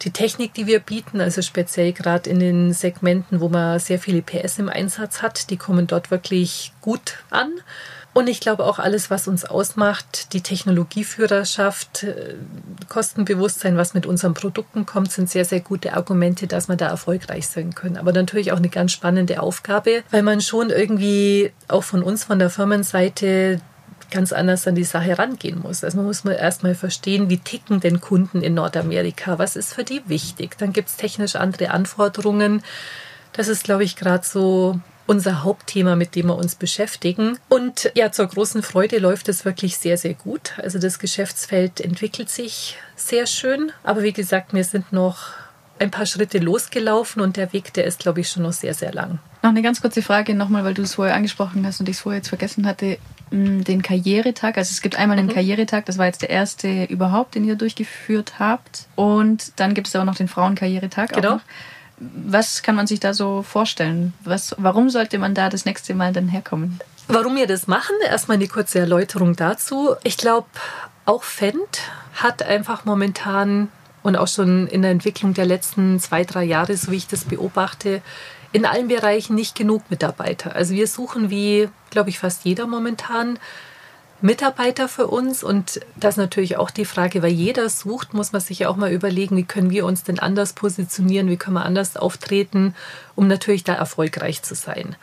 die 0.03 0.11
Technik, 0.11 0.53
die 0.55 0.67
wir 0.67 0.81
bieten, 0.81 1.21
also 1.21 1.43
speziell 1.43 1.93
gerade 1.93 2.29
in 2.29 2.39
den 2.39 2.73
Segmenten, 2.73 3.41
wo 3.41 3.49
man 3.49 3.79
sehr 3.79 3.99
viele 3.99 4.23
PS 4.23 4.59
im 4.59 4.69
Einsatz 4.69 5.23
hat, 5.23 5.51
die 5.51 5.57
kommen 5.57 5.87
dort 5.87 6.11
wirklich 6.11 6.73
gut 6.81 7.19
an. 7.31 7.53
Und 8.17 8.29
ich 8.29 8.41
glaube 8.41 8.65
auch 8.65 8.79
alles, 8.79 9.11
was 9.11 9.29
uns 9.29 9.45
ausmacht, 9.45 10.33
die 10.33 10.41
Technologieführerschaft, 10.41 12.05
äh, 12.05 12.37
Kostenbewusstsein, 12.89 13.77
was 13.77 13.93
mit 13.93 14.07
unseren 14.07 14.33
Produkten 14.33 14.87
kommt, 14.87 15.13
sind 15.13 15.29
sehr, 15.29 15.45
sehr 15.45 15.61
gute 15.61 15.93
Argumente, 15.93 16.47
dass 16.47 16.67
wir 16.67 16.77
da 16.77 16.89
erfolgreich 16.89 17.47
sein 17.47 17.75
können. 17.75 17.99
Aber 17.99 18.15
natürlich 18.15 18.53
auch 18.53 18.57
eine 18.57 18.71
ganz 18.71 18.93
spannende 18.93 19.43
Aufgabe, 19.43 20.03
weil 20.11 20.23
man 20.23 20.41
schon 20.41 20.71
irgendwie 20.71 21.53
auch 21.69 21.83
von 21.83 22.03
uns, 22.03 22.25
von 22.25 22.39
der 22.39 22.49
Firmenseite, 22.49 23.61
ganz 24.11 24.33
anders 24.33 24.67
an 24.67 24.77
die 24.77 24.85
Sache 24.85 25.19
rangehen 25.19 25.61
muss. 25.61 25.85
Also 25.85 25.99
man 25.99 26.07
muss 26.07 26.25
mal 26.25 26.33
erstmal 26.33 26.75
verstehen, 26.75 27.29
wie 27.29 27.37
ticken 27.37 27.81
denn 27.81 28.01
Kunden 28.01 28.41
in 28.41 28.55
Nordamerika? 28.55 29.39
Was 29.39 29.57
ist 29.57 29.75
für 29.75 29.85
die 29.85 30.01
wichtig? 30.07 30.57
Dann 30.57 30.73
gibt 30.73 30.89
es 30.89 30.97
technisch 30.97 31.37
andere 31.37 31.71
Anforderungen. 31.71 32.63
Das 33.35 33.49
ist, 33.49 33.65
glaube 33.65 33.85
ich, 33.85 33.95
gerade 33.95 34.25
so 34.25 34.81
unser 35.07 35.45
Hauptthema, 35.45 35.97
mit 35.97 36.15
dem 36.15 36.27
wir 36.27 36.37
uns 36.37 36.55
beschäftigen. 36.55 37.39
Und 37.49 37.91
ja, 37.95 38.13
zur 38.13 38.27
großen 38.27 38.63
Freude 38.63 38.99
läuft 38.99 39.29
es 39.29 39.45
wirklich 39.45 39.79
sehr, 39.79 39.99
sehr 39.99 40.15
gut. 40.15 40.55
Also 40.59 40.79
das 40.79 40.99
Geschäftsfeld 40.99 41.81
entwickelt 41.81 42.29
sich 42.29 42.77
sehr 42.97 43.27
schön. 43.27 43.73
Aber 43.83 44.03
wie 44.03 44.13
gesagt, 44.13 44.53
wir 44.53 44.65
sind 44.65 44.93
noch 44.93 45.35
ein 45.79 45.91
paar 45.91 46.07
Schritte 46.07 46.39
losgelaufen 46.39 47.21
und 47.21 47.37
der 47.37 47.53
Weg, 47.53 47.73
der 47.75 47.85
ist, 47.85 47.99
glaube 47.99 48.21
ich, 48.21 48.31
schon 48.31 48.43
noch 48.43 48.53
sehr, 48.53 48.75
sehr 48.75 48.93
lang. 48.93 49.19
Noch 49.43 49.51
eine 49.51 49.63
ganz 49.63 49.81
kurze 49.81 50.03
Frage 50.03 50.35
nochmal, 50.35 50.65
weil 50.65 50.75
du 50.75 50.83
es 50.83 50.95
vorher 50.95 51.15
angesprochen 51.15 51.67
hast 51.67 51.81
und 51.81 51.89
ich 51.89 51.97
es 51.97 52.01
vorher 52.01 52.19
jetzt 52.19 52.29
vergessen 52.29 52.67
hatte. 52.67 52.99
Mm, 53.31 53.63
den 53.63 53.83
Karrieretag. 53.83 54.57
Also 54.57 54.71
es 54.73 54.81
gibt 54.81 54.97
einmal 54.97 55.17
den 55.17 55.27
mhm. 55.27 55.35
Karrieretag, 55.35 55.85
das 55.85 55.99
war 55.99 56.07
jetzt 56.07 56.23
der 56.23 56.31
erste 56.31 56.85
überhaupt, 56.85 57.35
den 57.35 57.45
ihr 57.45 57.57
durchgeführt 57.57 58.39
habt. 58.39 58.87
Und 58.95 59.53
dann 59.57 59.75
gibt 59.75 59.89
es 59.89 59.97
aber 59.97 60.05
noch 60.05 60.15
den 60.15 60.29
Frauenkarrieretag. 60.29 61.13
Genau. 61.13 61.41
Was 61.99 62.63
kann 62.63 62.77
man 62.77 62.87
sich 62.87 63.01
da 63.01 63.15
so 63.15 63.43
vorstellen? 63.43 64.13
Was, 64.25 64.55
warum 64.59 64.91
sollte 64.91 65.19
man 65.19 65.35
da 65.35 65.49
das 65.49 65.65
nächste 65.65 65.95
Mal 65.95 66.13
dann 66.13 66.29
herkommen? 66.29 66.79
Warum 67.09 67.37
wir 67.37 67.47
das 67.47 67.67
machen? 67.67 67.95
Erstmal 68.05 68.37
eine 68.37 68.49
kurze 68.49 68.81
Erläuterung 68.81 69.37
dazu. 69.37 69.95
Ich 70.03 70.17
glaube, 70.17 70.49
auch 71.05 71.23
Fendt 71.23 71.83
hat 72.15 72.43
einfach 72.43 72.85
momentan 72.85 73.69
und 74.03 74.17
auch 74.17 74.29
schon 74.29 74.67
in 74.67 74.83
der 74.83 74.91
Entwicklung 74.91 75.35
der 75.35 75.47
letzten 75.47 75.99
zwei, 76.01 76.25
drei 76.25 76.45
Jahre, 76.45 76.77
so 76.77 76.91
wie 76.91 76.97
ich 76.97 77.07
das 77.07 77.25
beobachte, 77.25 78.03
in 78.53 78.65
allen 78.65 78.89
Bereichen 78.89 79.35
nicht 79.35 79.57
genug 79.57 79.91
Mitarbeiter. 79.91 80.55
Also 80.55 80.75
wir 80.75 80.87
suchen 80.87 81.31
wie, 81.31 81.69
glaube 81.91 82.11
ich, 82.11 82.19
fast 82.19 82.45
jeder 82.45 82.67
momentan 82.67 83.39
Mitarbeiter 84.23 84.89
für 84.89 85.09
uns 85.09 85.45
und 85.45 85.81
das 85.97 86.15
ist 86.15 86.19
natürlich 86.19 86.57
auch 86.57 86.71
die 86.71 86.85
Frage, 86.85 87.23
weil 87.23 87.33
jeder 87.33 87.69
sucht, 87.69 88.15
muss 88.15 88.33
man 88.33 88.41
sich 88.41 88.61
ja 88.61 88.69
auch 88.69 88.77
mal 88.77 88.91
überlegen, 88.91 89.37
wie 89.37 89.45
können 89.45 89.71
wir 89.71 89.85
uns 89.85 90.05
denn 90.05 90.19
anders 90.19 90.55
positionieren, 90.55 91.29
wie 91.29 91.37
können 91.37 91.57
wir 91.57 91.67
anders 91.67 91.97
auftreten, 91.97 92.75
um 93.15 93.27
natürlich 93.27 93.65
da 93.65 93.75
erfolgreich 93.75 94.43
zu 94.43 94.55
sein. 94.55 94.97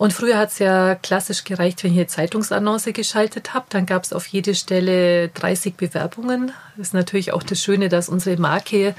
Und 0.00 0.14
früher 0.14 0.38
hat 0.38 0.48
es 0.48 0.58
ja 0.58 0.94
klassisch 0.94 1.44
gereicht, 1.44 1.84
wenn 1.84 1.92
ich 1.92 1.98
eine 1.98 2.06
Zeitungsannonce 2.06 2.94
geschaltet 2.94 3.52
habe. 3.52 3.66
Dann 3.68 3.84
gab 3.84 4.02
es 4.02 4.14
auf 4.14 4.26
jede 4.28 4.54
Stelle 4.54 5.28
30 5.28 5.74
Bewerbungen. 5.74 6.52
Das 6.78 6.88
ist 6.88 6.94
natürlich 6.94 7.34
auch 7.34 7.42
das 7.42 7.62
Schöne, 7.62 7.90
dass 7.90 8.08
unsere 8.08 8.40
Marke, 8.40 8.94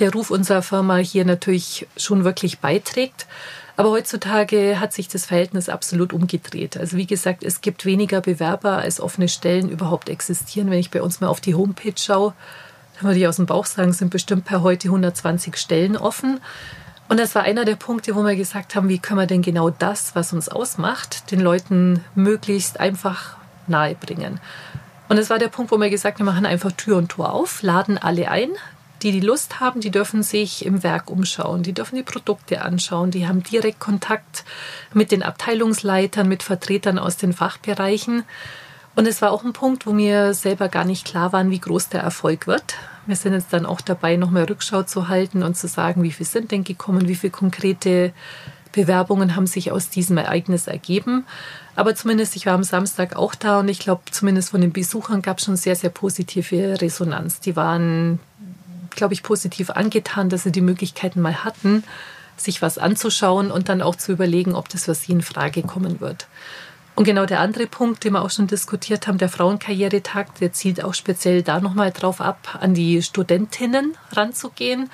der 0.00 0.12
Ruf 0.12 0.32
unserer 0.32 0.62
Firma 0.62 0.96
hier 0.96 1.24
natürlich 1.24 1.86
schon 1.96 2.24
wirklich 2.24 2.58
beiträgt. 2.58 3.28
Aber 3.76 3.90
heutzutage 3.90 4.80
hat 4.80 4.92
sich 4.92 5.08
das 5.08 5.26
Verhältnis 5.26 5.68
absolut 5.68 6.12
umgedreht. 6.12 6.76
Also 6.76 6.96
wie 6.96 7.06
gesagt, 7.06 7.44
es 7.44 7.60
gibt 7.60 7.84
weniger 7.84 8.20
Bewerber, 8.20 8.78
als 8.78 9.00
offene 9.00 9.28
Stellen 9.28 9.68
überhaupt 9.68 10.08
existieren. 10.08 10.70
Wenn 10.70 10.78
ich 10.78 10.90
bei 10.90 11.02
uns 11.02 11.20
mal 11.20 11.28
auf 11.28 11.40
die 11.40 11.54
Homepage 11.54 11.94
schaue, 11.96 12.34
dann 12.96 13.04
würde 13.04 13.20
ich 13.20 13.26
aus 13.26 13.36
dem 13.36 13.46
Bauch 13.46 13.66
sagen, 13.66 13.92
sind 13.92 14.10
bestimmt 14.10 14.44
per 14.44 14.62
heute 14.62 14.88
120 14.88 15.56
Stellen 15.56 15.96
offen. 15.96 16.40
Und 17.08 17.18
das 17.18 17.34
war 17.34 17.42
einer 17.42 17.64
der 17.64 17.76
Punkte, 17.76 18.14
wo 18.14 18.22
wir 18.22 18.36
gesagt 18.36 18.76
haben, 18.76 18.88
wie 18.88 18.98
können 18.98 19.18
wir 19.18 19.26
denn 19.26 19.42
genau 19.42 19.70
das, 19.70 20.14
was 20.14 20.32
uns 20.32 20.48
ausmacht, 20.48 21.30
den 21.32 21.40
Leuten 21.40 22.04
möglichst 22.14 22.78
einfach 22.78 23.36
nahebringen. 23.66 24.38
Und 25.08 25.16
das 25.16 25.28
war 25.28 25.40
der 25.40 25.48
Punkt, 25.48 25.72
wo 25.72 25.78
wir 25.78 25.90
gesagt 25.90 26.18
haben, 26.18 26.26
wir 26.26 26.32
machen 26.32 26.46
einfach 26.46 26.70
Tür 26.70 26.98
und 26.98 27.08
Tor 27.08 27.32
auf, 27.32 27.62
laden 27.62 27.98
alle 27.98 28.30
ein. 28.30 28.50
Die, 29.02 29.12
die 29.12 29.20
Lust 29.20 29.60
haben, 29.60 29.80
die 29.80 29.90
dürfen 29.90 30.22
sich 30.22 30.66
im 30.66 30.82
Werk 30.82 31.10
umschauen, 31.10 31.62
die 31.62 31.72
dürfen 31.72 31.96
die 31.96 32.02
Produkte 32.02 32.62
anschauen, 32.62 33.10
die 33.10 33.26
haben 33.26 33.42
direkt 33.42 33.80
Kontakt 33.80 34.44
mit 34.92 35.10
den 35.10 35.22
Abteilungsleitern, 35.22 36.28
mit 36.28 36.42
Vertretern 36.42 36.98
aus 36.98 37.16
den 37.16 37.32
Fachbereichen. 37.32 38.24
Und 38.96 39.06
es 39.06 39.22
war 39.22 39.32
auch 39.32 39.44
ein 39.44 39.54
Punkt, 39.54 39.86
wo 39.86 39.92
mir 39.92 40.34
selber 40.34 40.68
gar 40.68 40.84
nicht 40.84 41.06
klar 41.06 41.32
waren, 41.32 41.50
wie 41.50 41.60
groß 41.60 41.88
der 41.88 42.02
Erfolg 42.02 42.46
wird. 42.46 42.74
Wir 43.06 43.16
sind 43.16 43.32
jetzt 43.32 43.52
dann 43.52 43.64
auch 43.64 43.80
dabei, 43.80 44.16
nochmal 44.16 44.44
Rückschau 44.44 44.82
zu 44.82 45.08
halten 45.08 45.42
und 45.42 45.56
zu 45.56 45.68
sagen, 45.68 46.02
wie 46.02 46.12
viele 46.12 46.28
sind 46.28 46.50
denn 46.50 46.64
gekommen, 46.64 47.08
wie 47.08 47.14
viele 47.14 47.30
konkrete 47.30 48.12
Bewerbungen 48.72 49.34
haben 49.34 49.46
sich 49.46 49.72
aus 49.72 49.88
diesem 49.88 50.18
Ereignis 50.18 50.66
ergeben. 50.66 51.24
Aber 51.76 51.94
zumindest, 51.94 52.36
ich 52.36 52.46
war 52.46 52.54
am 52.54 52.64
Samstag 52.64 53.16
auch 53.16 53.34
da 53.34 53.60
und 53.60 53.68
ich 53.68 53.78
glaube, 53.78 54.02
zumindest 54.10 54.50
von 54.50 54.60
den 54.60 54.72
Besuchern 54.72 55.22
gab 55.22 55.38
es 55.38 55.44
schon 55.44 55.56
sehr, 55.56 55.76
sehr 55.76 55.90
positive 55.90 56.80
Resonanz. 56.80 57.40
Die 57.40 57.56
waren 57.56 58.20
glaube 58.90 59.14
ich, 59.14 59.22
positiv 59.22 59.70
angetan, 59.70 60.28
dass 60.28 60.44
sie 60.44 60.52
die 60.52 60.60
Möglichkeiten 60.60 61.20
mal 61.20 61.44
hatten, 61.44 61.84
sich 62.36 62.62
was 62.62 62.78
anzuschauen 62.78 63.50
und 63.50 63.68
dann 63.68 63.82
auch 63.82 63.96
zu 63.96 64.12
überlegen, 64.12 64.54
ob 64.54 64.68
das 64.68 64.84
für 64.84 64.94
sie 64.94 65.12
in 65.12 65.22
Frage 65.22 65.62
kommen 65.62 66.00
wird. 66.00 66.26
Und 66.94 67.04
genau 67.04 67.24
der 67.24 67.40
andere 67.40 67.66
Punkt, 67.66 68.04
den 68.04 68.12
wir 68.12 68.22
auch 68.22 68.30
schon 68.30 68.46
diskutiert 68.46 69.06
haben, 69.06 69.18
der 69.18 69.28
Frauenkarrieretag, 69.28 70.34
der 70.40 70.52
zielt 70.52 70.84
auch 70.84 70.94
speziell 70.94 71.42
da 71.42 71.60
nochmal 71.60 71.92
drauf 71.92 72.20
ab, 72.20 72.58
an 72.60 72.74
die 72.74 73.02
Studentinnen 73.02 73.96
ranzugehen. 74.12 74.90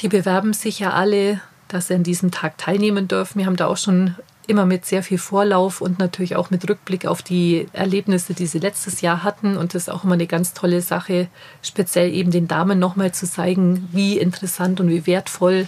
Die 0.00 0.08
bewerben 0.08 0.52
sich 0.52 0.80
ja 0.80 0.92
alle, 0.92 1.40
dass 1.68 1.86
sie 1.86 1.94
an 1.94 2.02
diesem 2.02 2.30
Tag 2.30 2.58
teilnehmen 2.58 3.08
dürfen. 3.08 3.38
Wir 3.38 3.46
haben 3.46 3.56
da 3.56 3.68
auch 3.68 3.76
schon 3.76 4.16
immer 4.50 4.66
mit 4.66 4.84
sehr 4.84 5.02
viel 5.02 5.18
Vorlauf 5.18 5.80
und 5.80 5.98
natürlich 5.98 6.36
auch 6.36 6.50
mit 6.50 6.68
Rückblick 6.68 7.06
auf 7.06 7.22
die 7.22 7.68
Erlebnisse, 7.72 8.34
die 8.34 8.46
sie 8.46 8.58
letztes 8.58 9.00
Jahr 9.00 9.22
hatten. 9.22 9.56
Und 9.56 9.74
das 9.74 9.84
ist 9.84 9.88
auch 9.88 10.04
immer 10.04 10.14
eine 10.14 10.26
ganz 10.26 10.52
tolle 10.52 10.82
Sache, 10.82 11.28
speziell 11.62 12.12
eben 12.12 12.30
den 12.30 12.48
Damen 12.48 12.78
nochmal 12.78 13.12
zu 13.12 13.26
zeigen, 13.26 13.88
wie 13.92 14.18
interessant 14.18 14.80
und 14.80 14.90
wie 14.90 15.06
wertvoll 15.06 15.66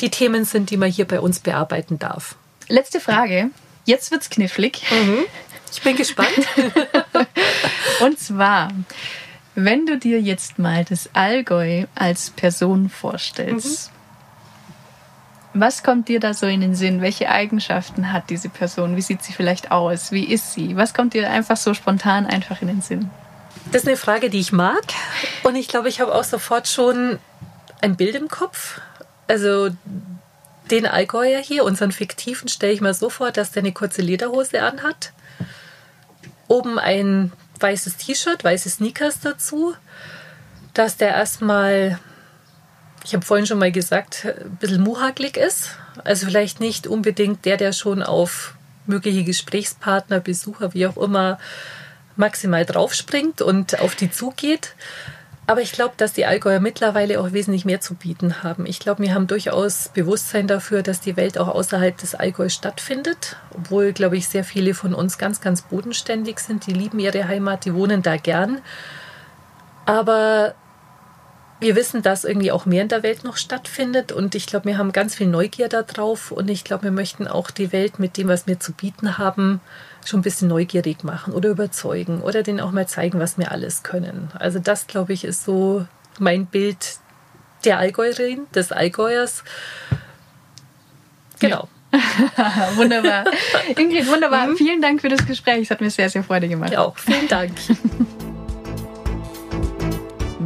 die 0.00 0.10
Themen 0.10 0.44
sind, 0.44 0.70
die 0.70 0.76
man 0.76 0.90
hier 0.90 1.06
bei 1.06 1.20
uns 1.20 1.40
bearbeiten 1.40 1.98
darf. 1.98 2.36
Letzte 2.68 3.00
Frage. 3.00 3.50
Jetzt 3.84 4.10
wird's 4.10 4.30
knifflig. 4.30 4.82
Mhm. 4.90 5.24
Ich 5.72 5.82
bin 5.82 5.96
gespannt. 5.96 6.28
und 8.00 8.18
zwar, 8.18 8.70
wenn 9.54 9.86
du 9.86 9.98
dir 9.98 10.20
jetzt 10.20 10.58
mal 10.58 10.84
das 10.84 11.10
Allgäu 11.14 11.86
als 11.94 12.30
Person 12.30 12.90
vorstellst, 12.90 13.90
mhm. 13.90 13.97
Was 15.60 15.82
kommt 15.82 16.08
dir 16.08 16.20
da 16.20 16.34
so 16.34 16.46
in 16.46 16.60
den 16.60 16.74
Sinn? 16.74 17.00
Welche 17.00 17.28
Eigenschaften 17.28 18.12
hat 18.12 18.30
diese 18.30 18.48
Person? 18.48 18.96
Wie 18.96 19.02
sieht 19.02 19.22
sie 19.22 19.32
vielleicht 19.32 19.70
aus? 19.70 20.12
Wie 20.12 20.24
ist 20.24 20.52
sie? 20.52 20.76
Was 20.76 20.94
kommt 20.94 21.14
dir 21.14 21.30
einfach 21.30 21.56
so 21.56 21.74
spontan 21.74 22.26
einfach 22.26 22.62
in 22.62 22.68
den 22.68 22.82
Sinn? 22.82 23.10
Das 23.72 23.82
ist 23.82 23.88
eine 23.88 23.96
Frage, 23.96 24.30
die 24.30 24.40
ich 24.40 24.52
mag. 24.52 24.82
Und 25.42 25.56
ich 25.56 25.68
glaube, 25.68 25.88
ich 25.88 26.00
habe 26.00 26.14
auch 26.14 26.24
sofort 26.24 26.68
schon 26.68 27.18
ein 27.80 27.96
Bild 27.96 28.14
im 28.14 28.28
Kopf. 28.28 28.80
Also 29.26 29.68
den 30.70 30.86
Allgäuer 30.86 31.40
hier, 31.40 31.64
unseren 31.64 31.92
fiktiven, 31.92 32.48
stelle 32.48 32.72
ich 32.72 32.80
mir 32.80 32.94
so 32.94 33.10
vor, 33.10 33.30
dass 33.30 33.50
der 33.50 33.62
eine 33.62 33.72
kurze 33.72 34.02
Lederhose 34.02 34.62
anhat. 34.62 35.12
Oben 36.46 36.78
ein 36.78 37.32
weißes 37.60 37.96
T-Shirt, 37.96 38.42
weiße 38.42 38.70
Sneakers 38.70 39.20
dazu. 39.20 39.74
Dass 40.74 40.96
der 40.96 41.10
erstmal, 41.10 41.98
ich 43.04 43.14
habe 43.14 43.24
vorhin 43.24 43.46
schon 43.46 43.58
mal 43.58 43.72
gesagt, 43.72 44.26
ein 44.26 44.56
bisschen 44.56 44.82
muhaklig 44.82 45.36
ist. 45.36 45.70
Also 46.04 46.26
vielleicht 46.26 46.60
nicht 46.60 46.86
unbedingt 46.86 47.44
der, 47.44 47.56
der 47.56 47.72
schon 47.72 48.02
auf 48.02 48.54
mögliche 48.86 49.24
Gesprächspartner, 49.24 50.20
Besucher, 50.20 50.74
wie 50.74 50.86
auch 50.86 50.96
immer, 50.96 51.38
maximal 52.16 52.64
draufspringt 52.64 53.42
und 53.42 53.80
auf 53.80 53.94
die 53.94 54.10
zugeht, 54.10 54.74
aber 55.48 55.62
ich 55.62 55.72
glaube, 55.72 55.94
dass 55.96 56.12
die 56.12 56.26
Allgäuer 56.26 56.60
mittlerweile 56.60 57.18
auch 57.18 57.32
wesentlich 57.32 57.64
mehr 57.64 57.80
zu 57.80 57.94
bieten 57.94 58.42
haben. 58.42 58.66
Ich 58.66 58.80
glaube, 58.80 59.02
wir 59.02 59.14
haben 59.14 59.26
durchaus 59.26 59.88
Bewusstsein 59.94 60.46
dafür, 60.46 60.82
dass 60.82 61.00
die 61.00 61.16
Welt 61.16 61.38
auch 61.38 61.48
außerhalb 61.48 61.96
des 61.96 62.14
Allgäus 62.14 62.52
stattfindet. 62.52 63.36
Obwohl, 63.56 63.94
glaube 63.94 64.18
ich, 64.18 64.28
sehr 64.28 64.44
viele 64.44 64.74
von 64.74 64.92
uns 64.92 65.16
ganz, 65.16 65.40
ganz 65.40 65.62
bodenständig 65.62 66.40
sind. 66.40 66.66
Die 66.66 66.74
lieben 66.74 66.98
ihre 66.98 67.26
Heimat, 67.26 67.64
die 67.64 67.72
wohnen 67.72 68.02
da 68.02 68.18
gern. 68.18 68.60
Aber 69.86 70.54
wir 71.60 71.74
wissen, 71.74 72.02
dass 72.02 72.24
irgendwie 72.24 72.52
auch 72.52 72.66
mehr 72.66 72.82
in 72.82 72.88
der 72.88 73.02
Welt 73.02 73.24
noch 73.24 73.36
stattfindet 73.36 74.12
und 74.12 74.34
ich 74.34 74.46
glaube, 74.46 74.66
wir 74.66 74.78
haben 74.78 74.92
ganz 74.92 75.14
viel 75.14 75.26
Neugier 75.26 75.68
darauf 75.68 76.30
und 76.30 76.48
ich 76.48 76.64
glaube, 76.64 76.84
wir 76.84 76.90
möchten 76.90 77.26
auch 77.26 77.50
die 77.50 77.72
Welt 77.72 77.98
mit 77.98 78.16
dem, 78.16 78.28
was 78.28 78.46
wir 78.46 78.60
zu 78.60 78.72
bieten 78.72 79.18
haben, 79.18 79.60
schon 80.04 80.20
ein 80.20 80.22
bisschen 80.22 80.48
neugierig 80.48 81.02
machen 81.02 81.34
oder 81.34 81.50
überzeugen 81.50 82.20
oder 82.20 82.42
denen 82.42 82.60
auch 82.60 82.70
mal 82.70 82.86
zeigen, 82.86 83.18
was 83.18 83.38
wir 83.38 83.50
alles 83.50 83.82
können. 83.82 84.30
Also 84.38 84.58
das, 84.58 84.86
glaube 84.86 85.12
ich, 85.12 85.24
ist 85.24 85.44
so 85.44 85.86
mein 86.18 86.46
Bild 86.46 86.98
der 87.64 87.78
Allgäuerin, 87.78 88.46
des 88.54 88.70
Allgäuers. 88.70 89.42
Genau. 91.40 91.68
Ja. 91.92 92.76
wunderbar. 92.76 93.24
Ingrid, 93.76 94.06
wunderbar. 94.06 94.46
Mhm. 94.46 94.56
Vielen 94.56 94.82
Dank 94.82 95.00
für 95.00 95.08
das 95.08 95.26
Gespräch. 95.26 95.62
Es 95.62 95.70
hat 95.70 95.80
mir 95.80 95.90
sehr, 95.90 96.10
sehr 96.10 96.22
Freude 96.22 96.48
gemacht. 96.48 96.72
Ja, 96.72 96.80
auch. 96.80 96.96
Vielen 96.98 97.28
Dank. 97.28 97.52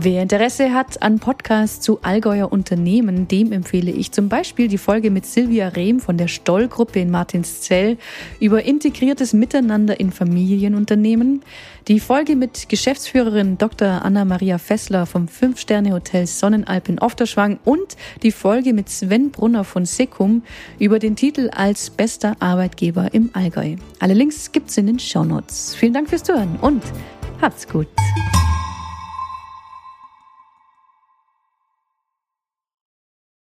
Wer 0.05 0.23
Interesse 0.23 0.75
hat 0.75 1.01
an 1.01 1.21
Podcasts 1.21 1.79
zu 1.79 2.01
Allgäuer 2.03 2.51
Unternehmen, 2.51 3.29
dem 3.29 3.53
empfehle 3.53 3.93
ich 3.93 4.11
zum 4.11 4.29
Beispiel 4.29 4.67
die 4.67 4.77
Folge 4.77 5.13
mit 5.13 5.25
Silvia 5.25 5.69
Rehm 5.69 6.01
von 6.01 6.17
der 6.17 6.27
Stoll-Gruppe 6.27 6.99
in 6.99 7.09
Martinszell 7.09 7.99
über 8.41 8.65
integriertes 8.65 9.33
Miteinander 9.33 10.01
in 10.01 10.11
Familienunternehmen, 10.11 11.45
die 11.87 12.01
Folge 12.01 12.35
mit 12.35 12.69
Geschäftsführerin 12.69 13.59
Dr. 13.59 14.05
Anna-Maria 14.05 14.59
Fessler 14.59 15.07
vom 15.07 15.29
Fünf-Sterne-Hotel 15.29 16.27
Sonnenalp 16.27 16.89
in 16.89 16.99
Ofterschwang 16.99 17.61
und 17.65 17.97
die 18.25 18.33
Folge 18.33 18.73
mit 18.73 18.89
Sven 18.89 19.31
Brunner 19.31 19.63
von 19.63 19.87
Secum 19.87 20.43
über 20.81 20.99
den 20.99 21.15
Titel 21.15 21.49
als 21.55 21.91
bester 21.91 22.35
Arbeitgeber 22.41 23.15
im 23.15 23.31
Allgäu. 23.35 23.77
Alle 24.01 24.15
Links 24.15 24.51
gibt's 24.51 24.77
in 24.77 24.89
den 24.89 24.99
Shownotes. 24.99 25.77
Vielen 25.77 25.93
Dank 25.93 26.09
fürs 26.09 26.25
Zuhören 26.25 26.59
und 26.61 26.83
habt's 27.41 27.69
gut. 27.69 27.87